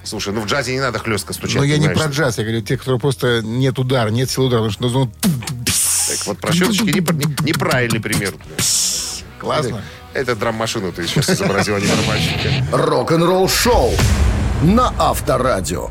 [0.04, 1.58] Слушай, ну в джазе не надо хлестко стучать.
[1.58, 4.70] Но я не про джаз, я говорю, те, которые просто нет удара, нет силы удара.
[4.70, 8.34] Потому что ну, Так вот про щеточки не- не- неправильный пример.
[9.40, 9.82] классно.
[10.14, 12.50] Это драм-машину ты сейчас изобразил, а не барабанщика.
[12.72, 13.92] Рок-н-ролл-шоу
[14.64, 15.90] на Авторадио.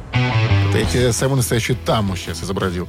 [0.69, 2.89] Это я тебе самую настоящую таму сейчас изобразил.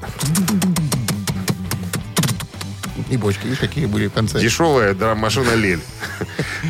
[3.10, 4.40] И бочки, видишь, какие были в конце.
[4.40, 5.80] Дешевая драм-машина Лель.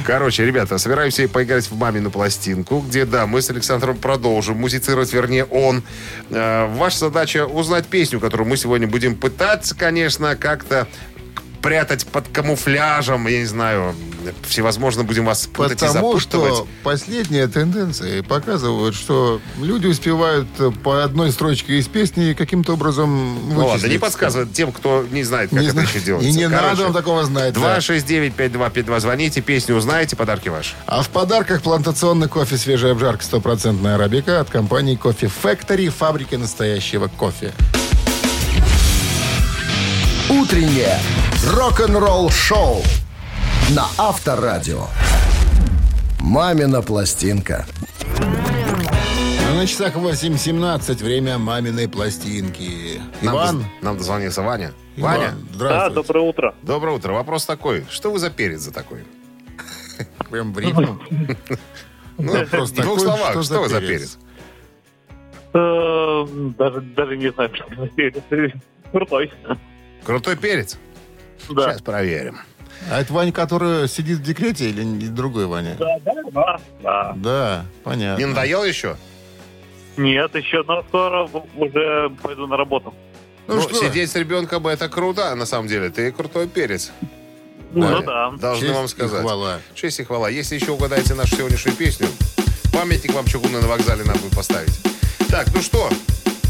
[0.05, 5.45] Короче, ребята, собираемся поиграть в мамину пластинку, где, да, мы с Александром продолжим музицировать, вернее,
[5.45, 5.83] он.
[6.29, 10.87] Э, ваша задача узнать песню, которую мы сегодня будем пытаться, конечно, как-то
[11.61, 13.95] прятать под камуфляжем, я не знаю,
[14.47, 16.53] всевозможно будем вас путать и Потому запутывать.
[16.55, 23.53] что последние тенденции показывают, что люди успевают э, по одной строчке из песни каким-то образом
[23.53, 25.87] Ну ладно, не подсказывать тем, кто не знает, как Не это знаю.
[25.87, 26.29] еще делается.
[26.31, 27.53] И не Короче, надо вам такого знать.
[27.53, 27.77] да.
[27.79, 30.73] 269-5252, звоните, песню узнаете, подарки ваши.
[30.87, 37.07] А в подарках плантационный кофе свежая обжарка стопроцентная арабика от компании Кофе Factory, фабрики настоящего
[37.07, 37.51] кофе.
[40.29, 40.97] Утреннее
[41.47, 42.81] рок-н-ролл-шоу
[43.69, 44.87] на Авторадио.
[46.19, 47.65] «Мамина пластинка».
[49.55, 53.01] На часах 8.17 время маминой пластинки.
[53.21, 53.57] Нам, Иван.
[53.59, 54.71] доз- нам дозвонился Ваня.
[54.95, 55.95] Иван, Ваня, Да, здравствуйте.
[55.95, 56.55] доброе утро.
[56.63, 57.13] доброе утро.
[57.13, 57.85] Вопрос такой.
[57.89, 59.03] Что вы за перец за такой?
[60.31, 60.99] Прям в рифму.
[62.17, 63.89] Ну, Вопрос в двух словах, что вы за перец?
[63.89, 64.17] перец?
[65.53, 66.25] Э,
[66.57, 68.53] Даже, даже не знаю, что за перец.
[68.91, 69.31] Крутой.
[70.03, 70.77] Крутой перец?
[71.49, 71.69] Да.
[71.71, 72.39] Сейчас проверим.
[72.89, 75.75] А это Ваня, который сидит в декрете или другой Ваня?
[75.79, 77.13] Да, да, да, да.
[77.15, 78.19] Да, понятно.
[78.19, 78.97] Не надоел еще?
[79.97, 82.93] Нет, еще, но скоро уже пойду на работу.
[83.47, 83.75] Ну Ну, что?
[83.75, 85.89] сидеть с ребенком это круто, на самом деле.
[85.89, 86.91] Ты крутой перец.
[87.73, 88.31] Ну да.
[88.31, 89.21] Должны Честь вам и сказать.
[89.21, 89.59] хвала.
[89.75, 90.29] Честь и хвала.
[90.29, 92.07] Если еще угадаете нашу сегодняшнюю песню,
[92.73, 94.77] памятник вам чугунный на вокзале надо будет поставить.
[95.29, 95.89] Так, ну что,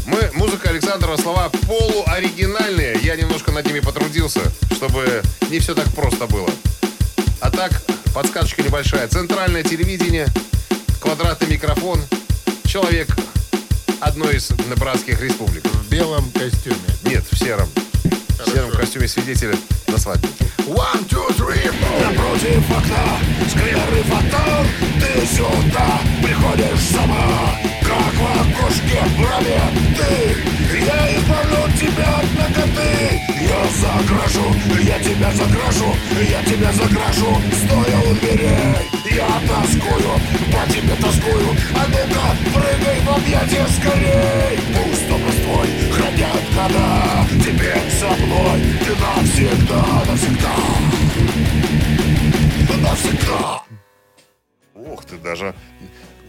[0.06, 2.98] мы, музыка Александрова, слова полуоригинальные.
[3.02, 4.40] Я немножко над ними потрудился,
[4.72, 6.48] чтобы не все так просто было.
[7.40, 7.82] А так,
[8.14, 9.08] подсказочка небольшая.
[9.08, 10.26] Центральное телевидение,
[11.00, 12.00] квадратный микрофон,
[12.64, 13.08] человек
[14.00, 15.64] одной из братских республик.
[15.66, 16.76] В белом костюме.
[17.04, 17.68] Нет, в сером.
[18.46, 19.54] В сером костюме свидетеля
[19.88, 20.28] на свадьбе.
[20.66, 22.02] One, two, three, four.
[22.02, 24.66] Напротив окна скверный фонтан
[25.00, 29.60] Ты сюда приходишь сама как в окошке брови
[29.96, 33.22] Ты, я избавлю тебя от ноготы.
[33.42, 35.94] Я закрашу, я тебя закрашу
[36.28, 40.12] Я тебя закрашу, стоя умереть Я тоскую,
[40.52, 41.56] по тебе тоскую.
[41.74, 44.58] А ну-ка, прыгай в объятия скорей.
[44.74, 47.26] Пусть образ твой хранят года.
[47.44, 50.54] Теперь со мной ты навсегда, навсегда.
[52.80, 53.62] Навсегда.
[54.74, 55.54] Ух ты, даже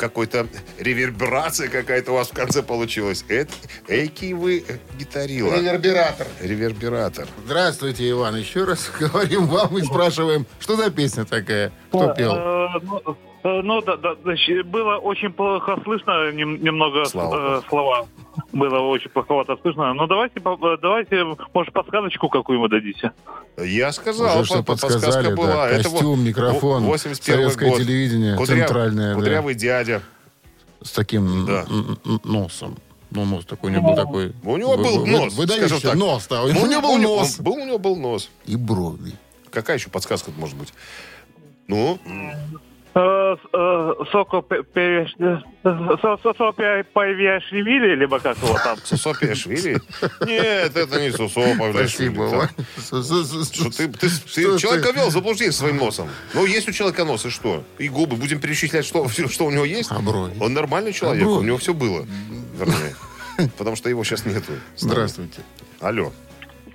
[0.03, 0.47] какой-то
[0.79, 3.23] реверберация какая-то у вас в конце получилась.
[3.29, 3.53] Это,
[3.87, 5.55] эки вы э, гитарила.
[5.55, 6.27] Ревербератор.
[6.41, 7.27] Ревербератор.
[7.45, 8.35] Здравствуйте, Иван.
[8.35, 11.71] Еще раз говорим вам и спрашиваем, что за песня такая?
[11.89, 12.33] Кто пел?
[12.35, 13.01] Э, ну,
[13.43, 14.15] э, Ну, да, да,
[14.65, 18.05] было очень плохо слышно нем- немного Слава э, слова.
[18.51, 19.93] Было очень плоховато слышно.
[19.93, 23.11] Ну, давайте, э, давайте, может, подсказочку какую-нибудь дадите.
[23.57, 25.35] Я сказал, Уже что по- по- подсказали, да.
[25.35, 25.69] была.
[25.69, 27.79] Это Костюм, вот микрофон, во- 81 советское год.
[27.79, 29.15] телевидение, Кудря- центральное, да.
[29.19, 30.01] Кудрявый дядя.
[30.81, 31.65] С таким Да.
[32.23, 32.77] носом.
[33.11, 34.33] Ну, нос такой у него был такой.
[34.43, 35.99] У него был вы- нос, Выдающийся скажем так.
[35.99, 36.43] нос, да.
[36.43, 37.39] У него был нос.
[37.39, 38.29] Был, у него был нос.
[38.45, 39.13] И брови.
[39.51, 40.73] Какая еще подсказка может быть?
[41.67, 41.99] Ну,
[42.95, 43.93] Э, э,
[44.75, 45.39] переш- э,
[47.95, 48.77] либо как его там.
[48.83, 49.81] Сусо Пиашвили?
[50.27, 52.13] Нет, это не Сусо Павлишвили.
[52.77, 56.07] Спасибо, ты, ты, ты Что человека вел в заблуждение своим носом.
[56.35, 57.63] Ну, есть у человека нос, и что?
[57.79, 58.15] И губы.
[58.15, 59.91] Будем перечислять, что, что у него есть?
[59.91, 60.35] А брови?
[60.39, 62.05] Он нормальный человек, А у него все было.
[62.53, 62.95] Вернее.
[63.57, 64.53] Потому что его сейчас нету.
[64.77, 65.41] Здравствуйте.
[65.79, 66.13] Алло.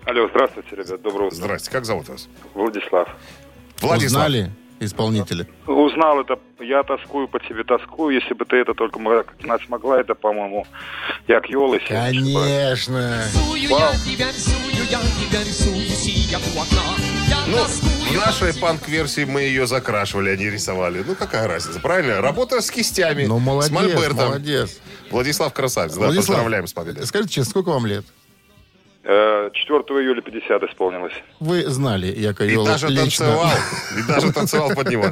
[0.04, 1.37] Алло, здравствуйте, ребят, доброго утра.
[1.37, 1.70] Здрасте.
[1.70, 2.28] Как зовут вас?
[2.54, 3.09] Владислав.
[3.81, 4.26] Владислав.
[4.26, 5.46] Узнали исполнителя?
[5.66, 9.58] Узнал это, я тоскую по тебе, тоскую, если бы ты это только мо- как она
[9.58, 10.66] смогла, это, по-моему,
[11.26, 11.78] як Йола.
[11.88, 13.22] Конечно.
[13.70, 13.92] Вау.
[17.46, 21.02] Ну, в нашей панк-версии мы ее закрашивали, а не рисовали.
[21.06, 22.20] Ну, какая разница, правильно?
[22.20, 24.26] Работа с кистями, Ну, с молодец, мольбертом.
[24.28, 24.78] молодец.
[25.10, 27.06] Владислав Красавец, да, Владислав, поздравляем с победой.
[27.06, 28.04] Скажите честно, сколько вам лет?
[29.09, 29.55] 4
[30.03, 31.14] июля 50 исполнилось.
[31.40, 33.25] Вы знали Яка И даже лично.
[33.25, 33.51] танцевал,
[33.97, 35.07] и даже танцевал под него.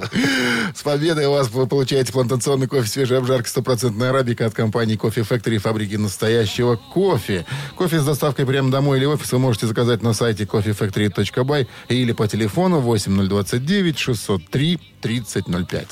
[0.75, 5.23] С победой у вас вы получаете плантационный кофе свежей обжарки стопроцентная арабика от компании Кофе
[5.23, 7.47] Factory фабрики настоящего кофе.
[7.77, 12.13] Кофе с доставкой прямо домой или в офис вы можете заказать на сайте coffeefactory.by или
[12.13, 15.89] по телефону 8029 603 3005.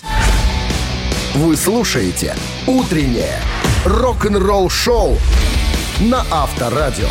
[1.36, 2.36] Вы слушаете
[2.66, 3.40] «Утреннее
[3.86, 5.16] рок-н-ролл-шоу»
[6.00, 7.08] на Авторадио.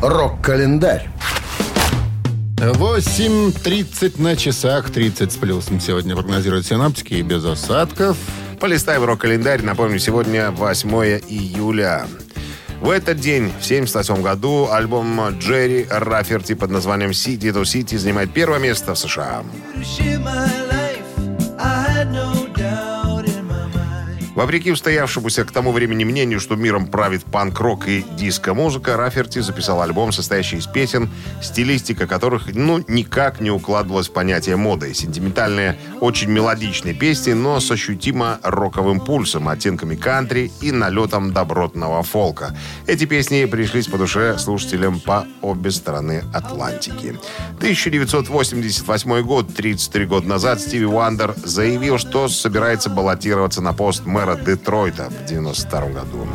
[0.00, 1.08] Рок-календарь.
[2.56, 5.80] 8.30 на часах, 30 с плюсом.
[5.80, 8.16] Сегодня прогнозируют синаптики и без осадков.
[8.60, 9.62] Полистаем рок-календарь.
[9.62, 10.88] Напомню, сегодня 8
[11.28, 12.06] июля.
[12.80, 18.32] В этот день, в 1978 году, альбом Джерри Раферти под названием «City to City» занимает
[18.32, 19.42] первое место в США.
[24.38, 30.12] Вопреки устоявшемуся к тому времени мнению, что миром правит панк-рок и диско-музыка, Раферти записал альбом,
[30.12, 31.10] состоящий из песен,
[31.42, 34.94] стилистика которых, ну, никак не укладывалась в понятие моды.
[34.94, 42.56] Сентиментальные, очень мелодичные песни, но с ощутимо роковым пульсом, оттенками кантри и налетом добротного фолка.
[42.86, 47.18] Эти песни пришлись по душе слушателям по обе стороны Атлантики.
[47.56, 55.08] 1988 год, 33 года назад, Стиви Уандер заявил, что собирается баллотироваться на пост мэра Детройта
[55.08, 56.26] в 92 году.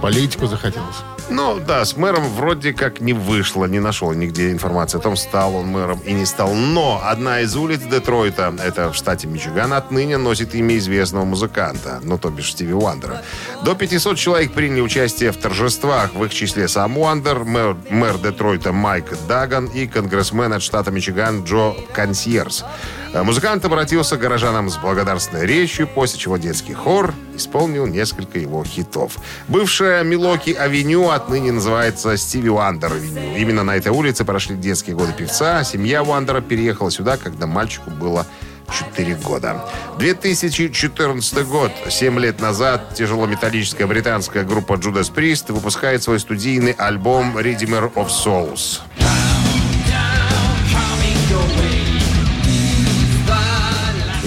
[0.00, 0.96] Политику захотелось.
[1.30, 5.56] Ну, да, с мэром вроде как не вышло, не нашел нигде информации о том, стал
[5.56, 6.54] он мэром и не стал.
[6.54, 12.18] Но одна из улиц Детройта, это в штате Мичиган, отныне носит имя известного музыканта, ну,
[12.18, 13.22] то бишь Стиви Уандера.
[13.62, 18.72] До 500 человек приняли участие в торжествах, в их числе сам Уандер, мэр, мэр Детройта
[18.72, 22.64] Майк Даган и конгрессмен от штата Мичиган Джо Консьерс.
[23.12, 28.64] Э, Музыкант обратился к горожанам с благодарственной речью, после чего детский хор исполнил несколько его
[28.64, 29.16] хитов.
[29.48, 33.36] Бывшая Милоки-авеню отныне называется Стиви Уандер-авеню.
[33.36, 35.64] Именно на этой улице прошли детские годы певца.
[35.64, 38.26] Семья Уандера переехала сюда, когда мальчику было
[38.70, 39.64] 4 года.
[39.98, 41.72] 2014 год.
[41.88, 48.80] 7 лет назад тяжелометаллическая британская группа Judas Priest выпускает свой студийный альбом Redeemer of Souls.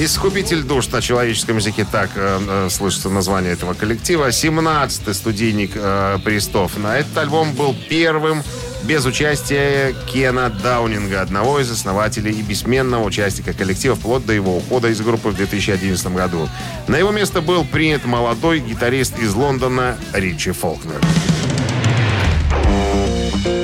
[0.04, 4.30] Искупитель душ на человеческом языке так э, э, слышится название этого коллектива.
[4.30, 6.76] 17-й студийник э, Пристов.
[6.80, 8.42] На этот альбом был первым
[8.82, 14.88] без участия Кена Даунинга, одного из основателей и бессменного участника коллектива, вплоть до его ухода
[14.88, 16.50] из группы в 2011 году.
[16.88, 21.00] На его место был принят молодой гитарист из Лондона Ричи Фолкнер.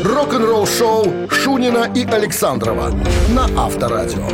[0.03, 2.91] Рок-н-ролл-шоу Шунина и Александрова
[3.29, 4.27] на Авторадио.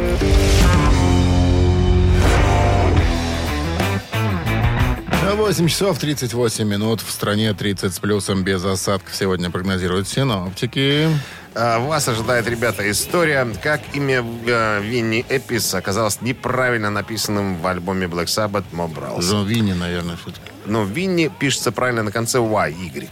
[5.35, 7.01] 8 часов 38 минут.
[7.01, 9.15] В стране 30 с плюсом без осадков.
[9.15, 11.09] Сегодня прогнозируют синоптики.
[11.55, 18.07] А, Вас ожидает, ребята, история, как имя э, Винни Эпис оказалось неправильно написанным в альбоме
[18.07, 19.21] Black Sabbath Mob Rules.
[19.21, 20.51] Джон Винни, наверное, все-таки.
[20.65, 23.09] Но Винни пишется правильно на конце Y, Y.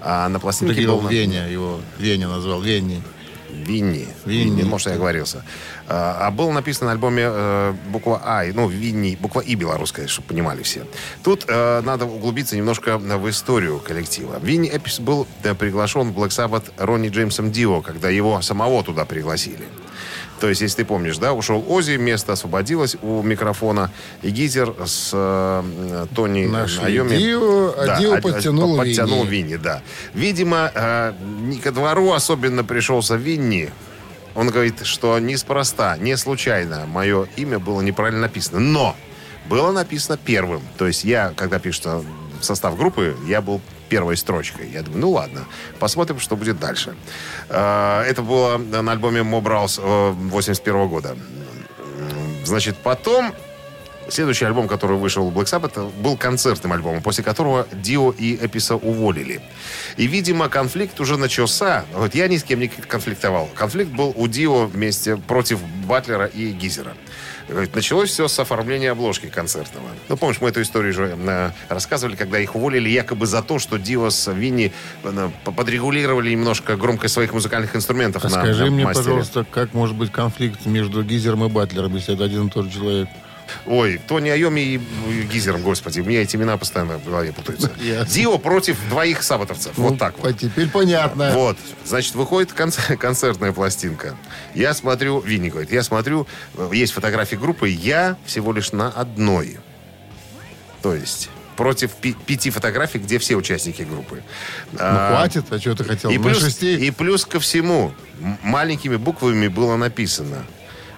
[0.00, 1.08] А на пластинке его был...
[1.08, 2.60] Веня, его Веня назвал.
[2.60, 3.02] Венни.
[3.52, 4.08] Винни.
[4.24, 4.50] Винни.
[4.56, 5.44] Винни, может, я оговорился.
[5.88, 10.28] А, а был написан на альбоме э, буква А, ну, Винни, буква И белорусская, чтобы
[10.28, 10.86] понимали все.
[11.22, 14.38] Тут э, надо углубиться немножко в историю коллектива.
[14.42, 19.04] Винни Эпис был э, приглашен в Black Sabbath Ронни Джеймсом Дио, когда его самого туда
[19.04, 19.64] пригласили.
[20.42, 25.10] То есть, если ты помнишь, да, ушел Ози, место освободилось у микрофона, и Гизер с
[25.12, 27.16] э, Тони Нашли Айоми...
[27.16, 29.50] Дио, а Дио а- а- подтянул подтянул Винни.
[29.52, 29.82] Винни, да.
[30.14, 33.70] Видимо, э, не ко двору особенно пришелся Винни.
[34.34, 38.58] Он говорит, что неспроста, не случайно мое имя было неправильно написано.
[38.58, 38.96] Но
[39.48, 40.62] было написано первым.
[40.76, 42.02] То есть я, когда пишется
[42.40, 43.60] в состав группы, я был
[43.92, 44.70] первой строчкой.
[44.70, 45.44] Я думаю, ну ладно,
[45.78, 46.94] посмотрим, что будет дальше.
[47.50, 51.14] Э, Это было на альбоме Mob Rules 81 года.
[52.44, 53.34] Значит, потом
[54.08, 58.74] Следующий альбом, который вышел в Black Sabbath, был концертным альбомом, после которого Дио и Эписа
[58.74, 59.40] уволили.
[59.96, 61.84] И, видимо, конфликт уже начался.
[61.94, 63.48] Вот я ни с кем не конфликтовал.
[63.54, 66.94] Конфликт был у Дио вместе против Батлера и Гизера.
[67.74, 69.86] Началось все с оформления обложки концертного.
[70.08, 73.78] Ну, помнишь, мы эту историю уже э, рассказывали, когда их уволили якобы за то, что
[73.78, 74.72] Дио с Винни
[75.04, 79.04] э, подрегулировали немножко громкость своих музыкальных инструментов А на, скажи на мне, мастере.
[79.04, 82.72] пожалуйста, как может быть конфликт между Гизером и Батлером, если это один и тот же
[82.72, 83.08] человек?
[83.66, 84.78] Ой, Тони Айоми и
[85.30, 87.70] Гизер, господи, у меня эти имена постоянно в голове путаются.
[88.08, 89.76] Дио против двоих саботовцев.
[89.76, 90.36] Ну, вот так вот.
[90.38, 91.32] теперь понятно.
[91.32, 94.16] Вот, значит, выходит конц- концертная пластинка.
[94.54, 96.26] Я смотрю, Винни говорит, я смотрю,
[96.56, 99.58] э, есть фотографии группы, я всего лишь на одной.
[100.82, 104.22] То есть против пи- пяти фотографий, где все участники группы.
[104.72, 106.10] Ну, А, хватит, а что ты хотел?
[106.10, 106.74] и плюс, шести?
[106.86, 107.92] и плюс ко всему,
[108.42, 110.44] маленькими буквами было написано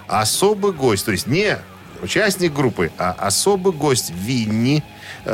[0.07, 1.05] «Особый гость».
[1.05, 1.59] То есть не
[2.03, 4.83] участник группы, а особый гость Винни.
[5.25, 5.31] э,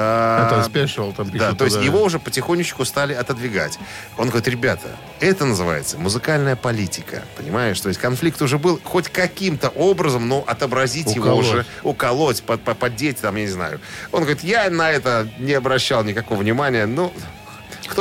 [0.47, 3.79] Это спешл, там да, пишут то есть его уже потихонечку стали отодвигать.
[4.17, 4.89] Он говорит, ребята,
[5.21, 7.81] это называется музыкальная политика, понимаешь?
[7.81, 11.47] То есть конфликт уже был хоть каким-то образом, но отобразить его Уколоть.
[11.47, 13.81] уже, уколоть, под, под- поддеть, там, я не знаю.
[14.13, 16.87] Он говорит, я на это не обращал никакого внимания.
[16.87, 17.13] Ну,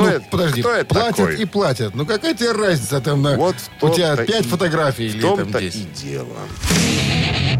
[0.00, 1.36] кто, Ну, это, подожди, кто это платят такой?
[1.36, 1.94] и платят.
[1.94, 3.36] Ну какая тебе разница там на...
[3.36, 5.92] Вот в у тебя пять и- фотографий В или там том-то и 10.
[6.02, 6.36] дело.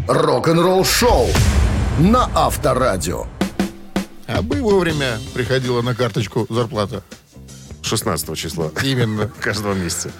[0.07, 1.27] Рок-н-ролл шоу
[1.99, 3.25] на Авторадио.
[4.27, 7.03] А бы вовремя приходила на карточку зарплата.
[7.83, 9.29] 16 числа Именно.
[9.41, 10.11] каждого месяца.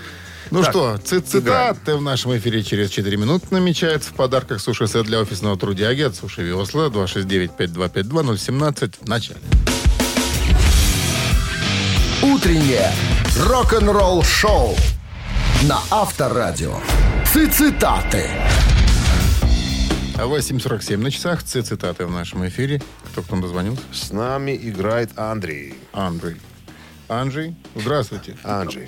[0.50, 4.10] Ну Так, что, цитаты в нашем эфире через 4 минуты намечается.
[4.10, 9.40] В подарках суши-сет для офисного трудяги от Суши Весла 269-5252-017 в начале.
[12.24, 12.92] Утреннее
[13.48, 14.76] рок-н-ролл шоу
[15.68, 16.76] на Авторадио.
[17.26, 18.26] Цитаты.
[20.18, 21.42] А 8.47 на часах.
[21.44, 22.82] Ци- Цитаты в нашем эфире.
[23.12, 23.82] Кто к нам дозвонился?
[23.92, 25.74] С нами играет Андрей.
[25.94, 26.36] Андрей.
[27.08, 28.38] Анджей, здравствуйте.
[28.44, 28.88] Андрей.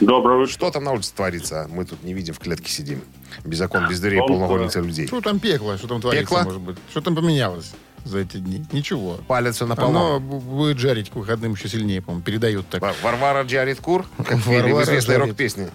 [0.00, 0.52] Доброе утро.
[0.52, 1.66] Что там на улице творится?
[1.70, 3.02] Мы тут не видим, в клетке сидим.
[3.44, 4.32] Без окон, без дверей, Солнце.
[4.32, 5.06] полногодница людей.
[5.08, 5.76] Что там пекло?
[5.78, 6.42] Что там творится, Пекло?
[6.44, 6.76] может быть?
[6.90, 7.72] Что там поменялось
[8.04, 8.64] за эти дни?
[8.72, 9.18] Ничего.
[9.28, 9.90] Палец все на полу.
[9.90, 12.24] Оно бу- будет жарить к выходным еще сильнее, по-моему.
[12.24, 12.82] Передают так.
[12.82, 14.50] Ва- Варвара Джарит Кур, как в
[14.82, 15.70] известной рок-песне.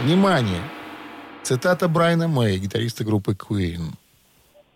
[0.00, 0.62] Внимание!
[1.42, 3.92] Цитата Брайана Мэй, гитариста группы Queen.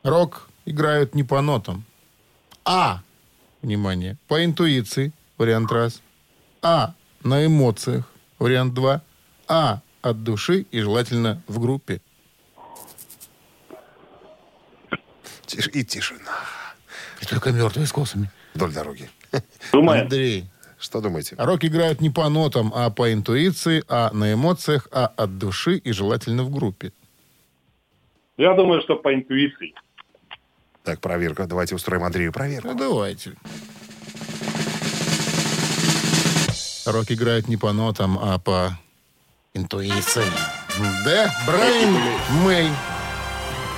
[0.02, 1.84] Рок играют не по нотам,
[2.64, 3.00] а,
[3.62, 6.00] внимание, по интуиции, вариант раз,
[6.62, 8.04] а, на эмоциях,
[8.38, 9.02] вариант два,
[9.48, 12.00] а, от души и желательно в группе.
[15.56, 16.20] Тиш- И тишина
[17.20, 18.30] И только мертвые с косами.
[18.54, 19.08] вдоль дороги.
[19.72, 20.46] Думаю, Андрей,
[20.78, 21.34] Что думаете?
[21.38, 25.92] рок играют не по нотам, а по интуиции, а на эмоциях, а от души и
[25.92, 26.92] желательно в группе.
[28.36, 29.74] я думаю, что по интуиции.
[30.84, 31.46] Так, проверка.
[31.46, 32.68] Давайте устроим Андрею проверку.
[32.68, 33.32] Ну, давайте.
[36.86, 38.78] Рок играет не по нотам, а по
[39.54, 40.22] интуиции.
[41.04, 41.96] Да, Брайан
[42.44, 42.68] Мэй.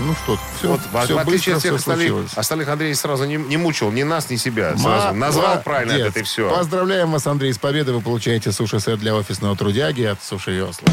[0.00, 2.32] Ну что, все, Вот, в- все в отличие быстро от всех все остальных, случилось.
[2.37, 4.76] остальных Андрей сразу не, не мучил ни нас, ни себя.
[4.76, 6.11] Сразу назвал правильно Молодец.
[6.12, 6.48] это и все.
[6.54, 7.94] Поздравляем вас, Андрей, с победой.
[7.94, 10.88] Вы получаете суши-сет для офисного трудяги от Суши Весла.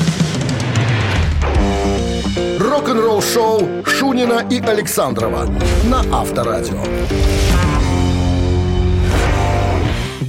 [2.59, 5.45] Рок-н-ролл шоу Шунина и Александрова
[5.85, 6.83] на Авторадио.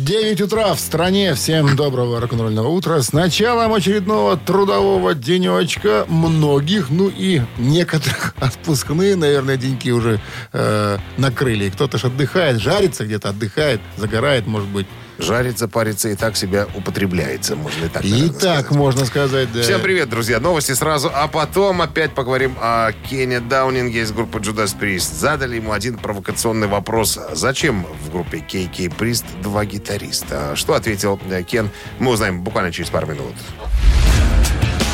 [0.07, 1.35] 9 утра в стране.
[1.35, 3.03] Всем доброго рок-н-ролльного утра.
[3.03, 10.21] С началом очередного трудового денечка многих, ну и некоторых отпускные, наверное, деньки уже
[10.53, 11.71] э, накрыли.
[11.71, 14.87] Кто-то ж отдыхает, жарится где-то, отдыхает, загорает, может быть.
[15.19, 18.71] Жарится, парится и так себя употребляется, можно и так И наверное, так сказать.
[18.71, 19.62] можно сказать, да.
[19.62, 20.41] Всем привет, друзья.
[20.41, 25.19] Новости сразу, а потом опять поговорим о Кене Даунинге из группы Judas Priest.
[25.19, 27.19] Задали ему один провокационный вопрос.
[27.33, 30.55] Зачем в группе KK Priest два гитариста?
[30.55, 33.35] Что ответил э, Кен, мы узнаем буквально через пару минут.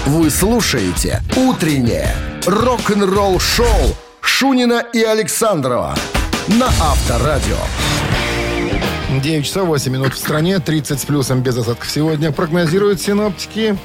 [0.06, 2.14] Вы слушаете «Утреннее
[2.46, 5.96] рок-н-ролл-шоу» Шунина и Александрова
[6.48, 7.56] на Авторадио.
[9.22, 13.78] 9 часов 8 минут в стране, 30 с плюсом без осадков сегодня прогнозируют синоптики.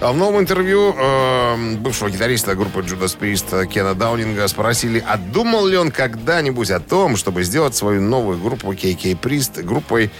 [0.00, 5.66] А в новом интервью э, бывшего гитариста группы Judas Priest Кена Даунинга спросили, а думал
[5.66, 10.10] ли он когда-нибудь о том, чтобы сделать свою новую группу KK Priest группой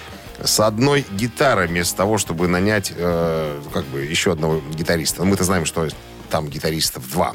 [0.41, 5.25] с одной гитарой, вместо того, чтобы нанять э, как бы еще одного гитариста.
[5.25, 5.89] Мы-то знаем, что
[6.31, 7.35] там гитаристов два.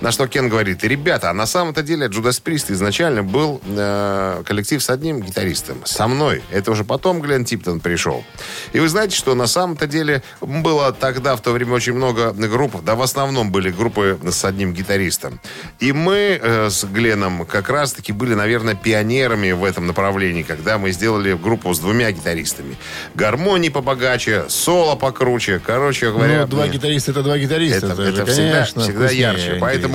[0.00, 4.82] На что Кен говорит, ребята, а на самом-то деле Judas Priest изначально был э, коллектив
[4.82, 6.42] с одним гитаристом, со мной.
[6.50, 8.24] Это уже потом Глен Типтон пришел.
[8.72, 12.82] И вы знаете, что на самом-то деле было тогда, в то время, очень много групп,
[12.82, 15.38] да в основном были группы с одним гитаристом.
[15.80, 20.92] И мы э, с Гленом как раз-таки были, наверное, пионерами в этом направлении, когда мы
[20.92, 22.76] сделали группу с двумя гитаристами.
[23.14, 25.60] Гармонии побогаче, соло покруче.
[25.64, 26.40] Короче говоря...
[26.40, 27.86] Ну, два мне- гитариста это два гитариста.
[27.86, 29.58] это, же, это всегда, конечно, всегда ярче.
[29.60, 29.89] Поэтому,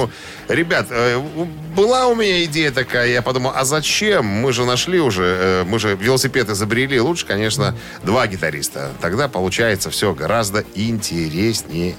[0.48, 1.20] ребят, э,
[1.76, 4.26] была у меня идея такая, я подумал, а зачем?
[4.26, 7.00] Мы же нашли уже, э, мы же велосипед изобрели.
[7.00, 8.92] Лучше, конечно, два гитариста.
[9.02, 11.96] Тогда получается все гораздо интереснее.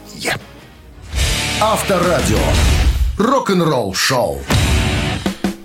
[1.61, 2.39] Авторадио.
[3.19, 4.43] Рок-н-ролл-шоу.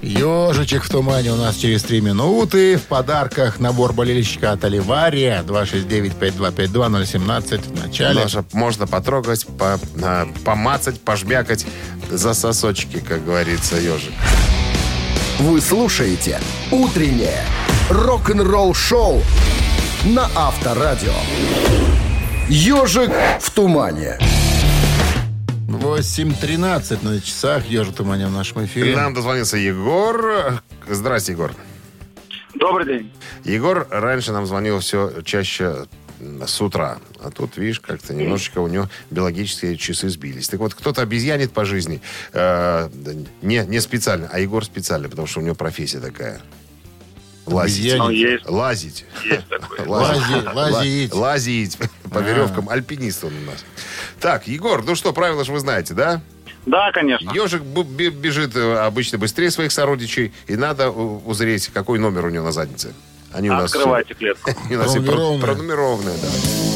[0.02, 2.78] Ежичек в тумане у нас через три минуты.
[2.78, 5.44] В подарках набор болельщика от Оливария.
[5.44, 8.24] 269-5252-017 в начале.
[8.24, 11.66] Даже можно потрогать, по- а, помацать, пожмякать
[12.10, 14.14] за сосочки, как говорится, ежик.
[15.40, 16.40] Вы слушаете
[16.72, 17.44] «Утреннее
[17.90, 19.22] рок-н-ролл-шоу»
[20.06, 21.14] на Авторадио.
[22.50, 24.18] «Ежик в тумане».
[25.82, 27.66] 8.13 на часах.
[27.66, 28.96] Ежик в тумане в нашем эфире.
[28.96, 30.62] Нам дозвонился Егор.
[30.88, 31.54] Здрасте, Егор.
[32.54, 33.12] Добрый день.
[33.44, 35.88] Егор раньше нам звонил все чаще
[36.46, 37.00] с утра.
[37.20, 40.50] А тут, видишь, как-то немножечко у него биологические часы сбились.
[40.50, 42.00] Так вот, кто-то обезьянит по жизни.
[42.34, 42.90] э,
[43.42, 46.42] не, не специально, а Егор специально, потому что у него профессия такая.
[47.46, 47.94] Лазить.
[47.94, 48.00] Обезьянит.
[48.04, 49.06] Ну, есть, Лазить.
[49.26, 49.80] есть такое.
[49.86, 51.14] Лази- лазить.
[51.14, 51.78] Ла- Лазить.
[52.12, 52.22] По А.
[52.22, 52.70] веревкам.
[52.70, 53.66] Альпинист он у нас.
[54.20, 56.22] Так, Егор, ну что, правила же вы знаете, да?
[56.66, 57.32] Да, конечно.
[57.34, 62.52] Ежик бежит э, обычно быстрее своих сородичей, и надо узреть, какой номер у него на
[62.52, 62.94] заднице.
[63.34, 64.52] Они у нас Открывайте клетку.
[64.66, 64.94] они у нас
[66.22, 66.71] да.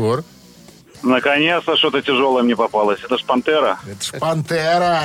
[0.00, 0.24] Егор.
[1.02, 3.00] Наконец-то что-то тяжелое мне попалось.
[3.04, 3.78] Это ж пантера.
[3.86, 5.02] Это ж Пантера.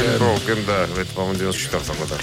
[0.00, 0.86] Unbroken, да.
[1.00, 2.16] Это, по-моему, 94 года.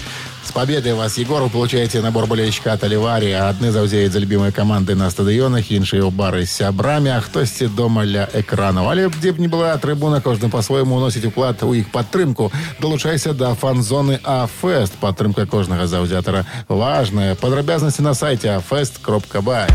[0.48, 1.42] З победою вас, Єгор.
[1.42, 3.50] Ви получаєте набор болельщика от Оливарія.
[3.50, 8.06] Одні завзяють за любимої команди на стадіонах, інші у бари з сябрами, а хтось дома
[8.06, 8.86] ля екрану.
[8.90, 12.52] Але де б не була трибуна, кожен по-своєму уносить вклад у їх підтримку.
[12.80, 14.92] Долучайся до фан-зони АФест.
[14.92, 17.34] Підтримка кожного завзятора важна.
[17.40, 19.68] Подробязності на сайті afest.by.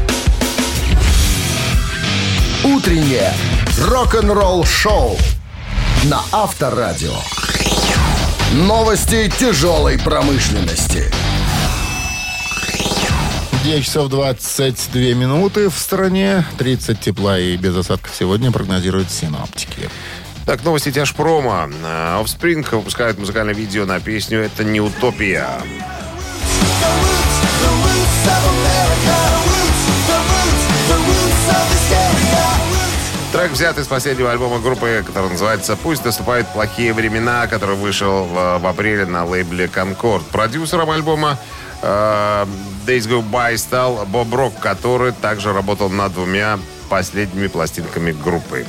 [2.63, 3.33] «Утреннее
[3.79, 5.17] рок-н-ролл-шоу»
[6.03, 7.42] на Авторадио.
[8.54, 11.10] Новости тяжелой промышленности.
[13.64, 16.46] 9 часов 22 минуты в стране.
[16.56, 19.90] 30 тепла и без осадков сегодня прогнозируют синоптики.
[20.46, 21.68] Так, новости тяжпрома.
[21.82, 25.48] Э, Offspring выпускает музыкальное видео на песню «Это не утопия».
[33.34, 38.58] Трек взят из последнего альбома группы, который называется «Пусть наступают плохие времена», который вышел в,
[38.58, 40.24] в апреле на лейбле «Конкорд».
[40.26, 41.36] Продюсером альбома
[41.82, 42.46] э,
[42.86, 48.66] Days Go By стал Боб Рок, который также работал над двумя последними пластинками группы.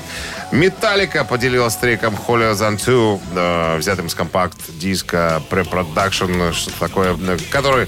[0.52, 7.88] Металлика поделилась треком Holier Than Two, э, взятым с компакт-диска Pre-Production, что такое, э, который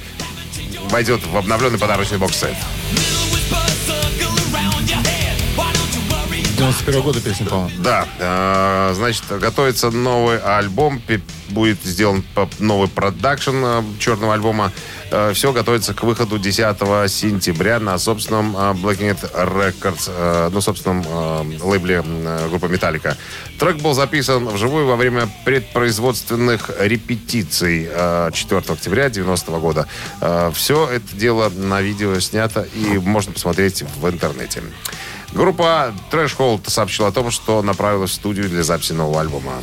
[0.92, 2.56] войдет в обновленный подарочный бокс-сет.
[6.58, 7.72] 91 года песня, по-моему.
[7.84, 11.02] Да, э, значит, готовится новый альбом,
[11.50, 12.24] будет сделан
[12.60, 14.72] новый продакшн э, черного альбома.
[15.34, 16.78] Все готовится к выходу 10
[17.10, 23.18] сентября на собственном э, Blackened Records, э, ну, собственном э, лейбле э, группы Металлика.
[23.60, 29.88] Трек был записан вживую во время предпроизводственных репетиций э, 4 октября 90 года.
[30.54, 34.62] все это дело на видео снято и можно посмотреть в интернете.
[35.34, 39.54] Группа Threshold сообщила о том, что направилась в студию для записи нового альбома.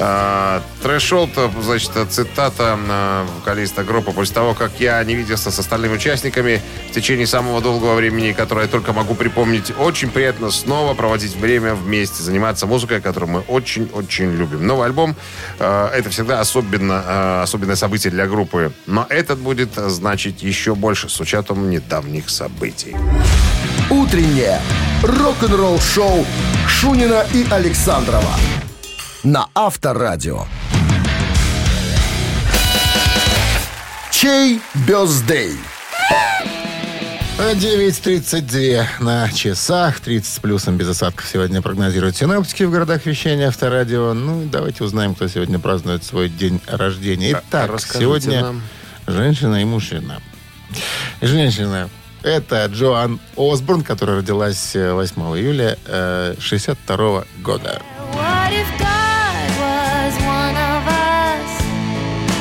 [0.00, 1.30] А, Threshold,
[1.60, 4.12] значит, цитата а, вокалиста группы.
[4.12, 8.62] После того, как я не виделся с остальными участниками в течение самого долгого времени, которое
[8.62, 14.32] я только могу припомнить, очень приятно снова проводить время вместе, заниматься музыкой, которую мы очень-очень
[14.36, 14.66] любим.
[14.66, 15.16] Новый альбом
[15.58, 18.72] а, это всегда особенно, особенное событие для группы.
[18.86, 22.96] Но этот будет значить еще больше с учетом недавних событий.
[23.90, 24.60] Утреннее
[25.02, 26.24] рок-н-ролл-шоу
[26.68, 28.34] Шунина и Александрова
[29.24, 30.44] на Авторадио.
[34.10, 35.56] Чей бездей?
[37.38, 44.12] 9.32 на часах, 30 с плюсом без осадков сегодня прогнозируют синаптики в городах вещания Авторадио.
[44.12, 47.40] Ну, давайте узнаем, кто сегодня празднует свой день рождения.
[47.48, 48.62] Итак, расскажите сегодня нам.
[49.06, 50.20] женщина и мужчина.
[51.20, 51.88] Женщина
[52.22, 57.80] это Джоан Осборн, которая родилась э, 8 июля э, 62 года.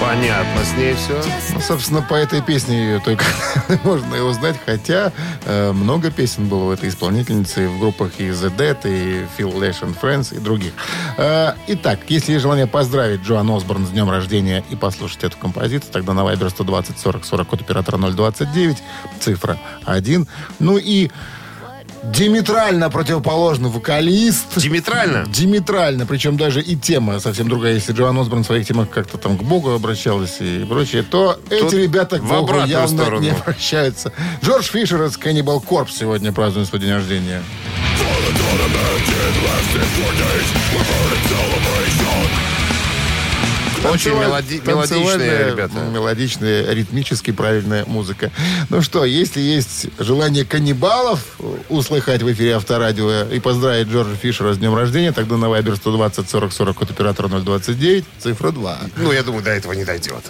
[0.08, 1.22] Понятно с ней все.
[1.54, 3.26] Ну, собственно, по этой песне ее только
[3.84, 5.12] можно и узнать, хотя
[5.44, 9.82] э, много песен было у этой исполнительницы в группах и The Dead, и Phil Lesh
[9.82, 10.72] and Friends, и других.
[11.18, 15.92] Э, итак, если есть желание поздравить Джоан Осборн с днем рождения и послушать эту композицию,
[15.92, 18.78] тогда на Viber 120 40 40 код оператора 029,
[19.20, 20.26] цифра 1.
[20.60, 21.12] Ну и
[22.12, 24.46] диаметрально противоположный вокалист.
[24.56, 25.26] Диаметрально?
[25.28, 27.76] Диаметрально, причем даже и тема совсем другая.
[27.76, 31.76] Если Джоан Осборн в своих темах как-то там к Богу обращалась и прочее, то эти
[31.76, 33.22] ребята к в Богу явно сторону.
[33.22, 34.12] не обращаются.
[34.44, 37.44] Джордж Фишер из Cannibal Corpse сегодня празднует свой день рождения.
[43.84, 45.74] Очень мелоди- мелодичные ребята.
[45.94, 48.32] Мелодичная, ритмически правильная музыка.
[48.70, 51.20] Ну что, если есть желание каннибалов
[51.70, 56.30] услыхать в эфире Авторадио и поздравить Джорджа Фишера с днем рождения, тогда на Viber 120
[56.30, 58.78] 40 40 от оператора 029, цифра 2.
[58.98, 60.24] Ну, я думаю, до этого не дойдет.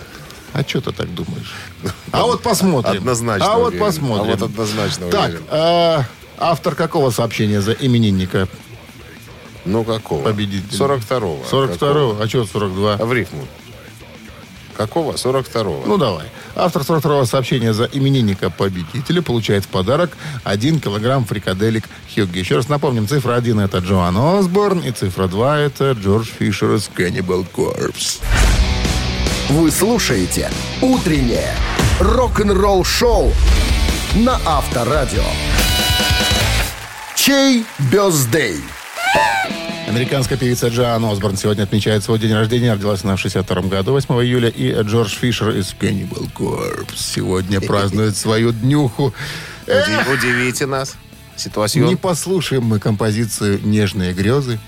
[0.54, 1.54] А что ты так думаешь?
[2.12, 3.00] А вот посмотрим.
[3.00, 3.86] Однозначно А вот уверен.
[3.86, 4.32] посмотрим.
[4.34, 6.04] А вот однозначно Так, а,
[6.38, 8.48] автор какого сообщения за именинника?
[9.68, 10.24] Ну, какого?
[10.24, 10.78] Победителя.
[10.78, 11.44] 42-го.
[11.52, 12.22] 42-го?
[12.22, 12.94] А что 42?
[12.94, 13.46] А в рифму.
[14.78, 15.14] Какого?
[15.14, 15.84] 42-го.
[15.86, 16.28] Ну, давай.
[16.56, 22.40] Автор 42-го сообщения за именинника победителя получает в подарок 1 килограмм фрикаделек Хьюги.
[22.40, 26.90] Еще раз напомним, цифра 1 это Джоан Осборн, и цифра 2 это Джордж Фишер из
[26.96, 28.22] Cannibal Corpse.
[29.50, 30.50] Вы слушаете
[30.82, 31.54] «Утреннее
[32.00, 33.34] рок-н-ролл-шоу»
[34.16, 35.24] на Авторадио.
[37.16, 38.62] Чей бездей?
[39.88, 42.74] Американская певица Джоан Осборн сегодня отмечает свой день рождения.
[42.74, 44.50] Родилась она в 62 году, 8 июля.
[44.50, 49.14] И Джордж Фишер из Cannibal Corpse сегодня празднует свою днюху.
[50.14, 50.98] Удивите нас.
[51.38, 51.86] Ситуацию.
[51.86, 54.60] Не послушаем мы композицию «Нежные грезы»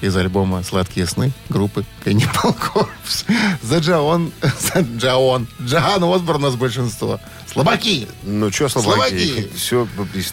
[0.00, 3.24] из альбома «Сладкие сны» группы Cannibal Corpse.
[3.62, 4.32] За Джоан...
[4.60, 4.80] За.
[4.82, 5.46] Джоан
[6.04, 7.20] Осборн у нас большинство.
[7.50, 8.06] Слабаки!
[8.22, 9.26] Ну, что слабаки?
[9.26, 9.48] Слабаки.
[9.56, 9.88] Все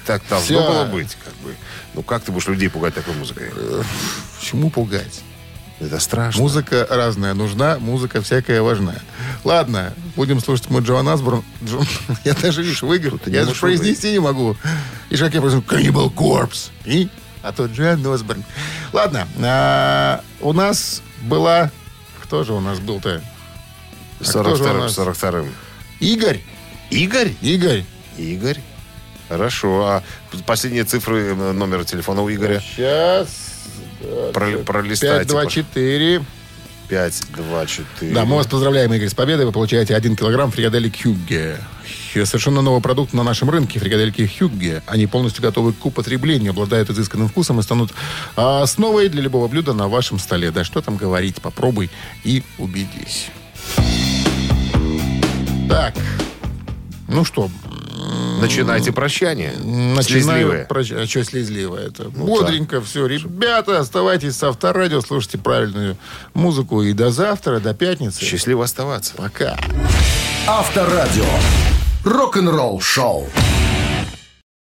[0.06, 0.68] так должно Всё.
[0.68, 1.18] было быть.
[1.24, 1.56] Как бы.
[1.94, 3.50] Ну, как ты будешь людей пугать такой музыкой?
[4.42, 5.22] Чему пугать?
[5.80, 6.42] Это страшно.
[6.42, 9.02] Музыка разная нужна, музыка всякая важная.
[9.44, 11.44] Ладно, будем слушать мы Джоан Асборн.
[11.62, 11.86] Джо-
[12.24, 13.20] Я даже, видишь, выиграл.
[13.26, 14.56] Я же можешь произнести не могу.
[15.10, 16.70] И как я произнесу Cannibal Corpse.
[16.86, 17.10] И?
[17.44, 18.44] А то Джоан Осборн.
[18.94, 21.70] Ладно, а, у нас была...
[22.24, 23.22] Кто же у нас был-то?
[24.22, 24.80] А кто же у 42-м.
[24.80, 24.98] нас?
[24.98, 25.54] 42-м.
[26.00, 26.42] Игорь.
[26.90, 27.34] Игорь?
[27.42, 27.84] Игорь.
[28.18, 28.60] Игорь.
[29.28, 29.86] Хорошо.
[29.86, 30.04] А
[30.46, 32.60] последние цифры э, номера телефона у Игоря?
[32.62, 33.28] Сейчас.
[34.34, 35.34] Про- пролистайте.
[35.34, 36.22] 5,
[36.90, 37.22] 2, 4.
[37.24, 38.14] 5, 2, 4.
[38.14, 39.46] Да, мы вас поздравляем, Игорь, с победой.
[39.46, 41.58] Вы получаете 1 килограмм фрикаделек Хюгге.
[42.14, 43.80] Совершенно новый продукт на нашем рынке.
[43.80, 44.84] Фрикадельки Хюгге.
[44.88, 47.92] Они полностью готовы к употреблению, обладают изысканным вкусом и станут
[48.36, 50.52] а, основой для любого блюда на вашем столе.
[50.52, 51.90] Да что там говорить, попробуй
[52.24, 53.28] и убедись.
[55.70, 55.96] Так.
[57.08, 57.50] Ну что,
[58.42, 59.54] Начинайте прощание.
[59.58, 60.04] начинаю.
[60.04, 60.68] Слезливые.
[60.70, 61.88] прощ- А что слезливое?
[61.88, 63.06] Это бодренько все.
[63.08, 65.98] Ребята, оставайтесь с Авторадио, слушайте правильную
[66.34, 66.82] музыку.
[66.82, 68.24] И до завтра, до пятницы.
[68.24, 69.14] Счастливо оставаться.
[69.16, 69.58] Пока.
[70.48, 71.26] Авторадио.
[72.04, 73.30] Рок-н-ролл шоу.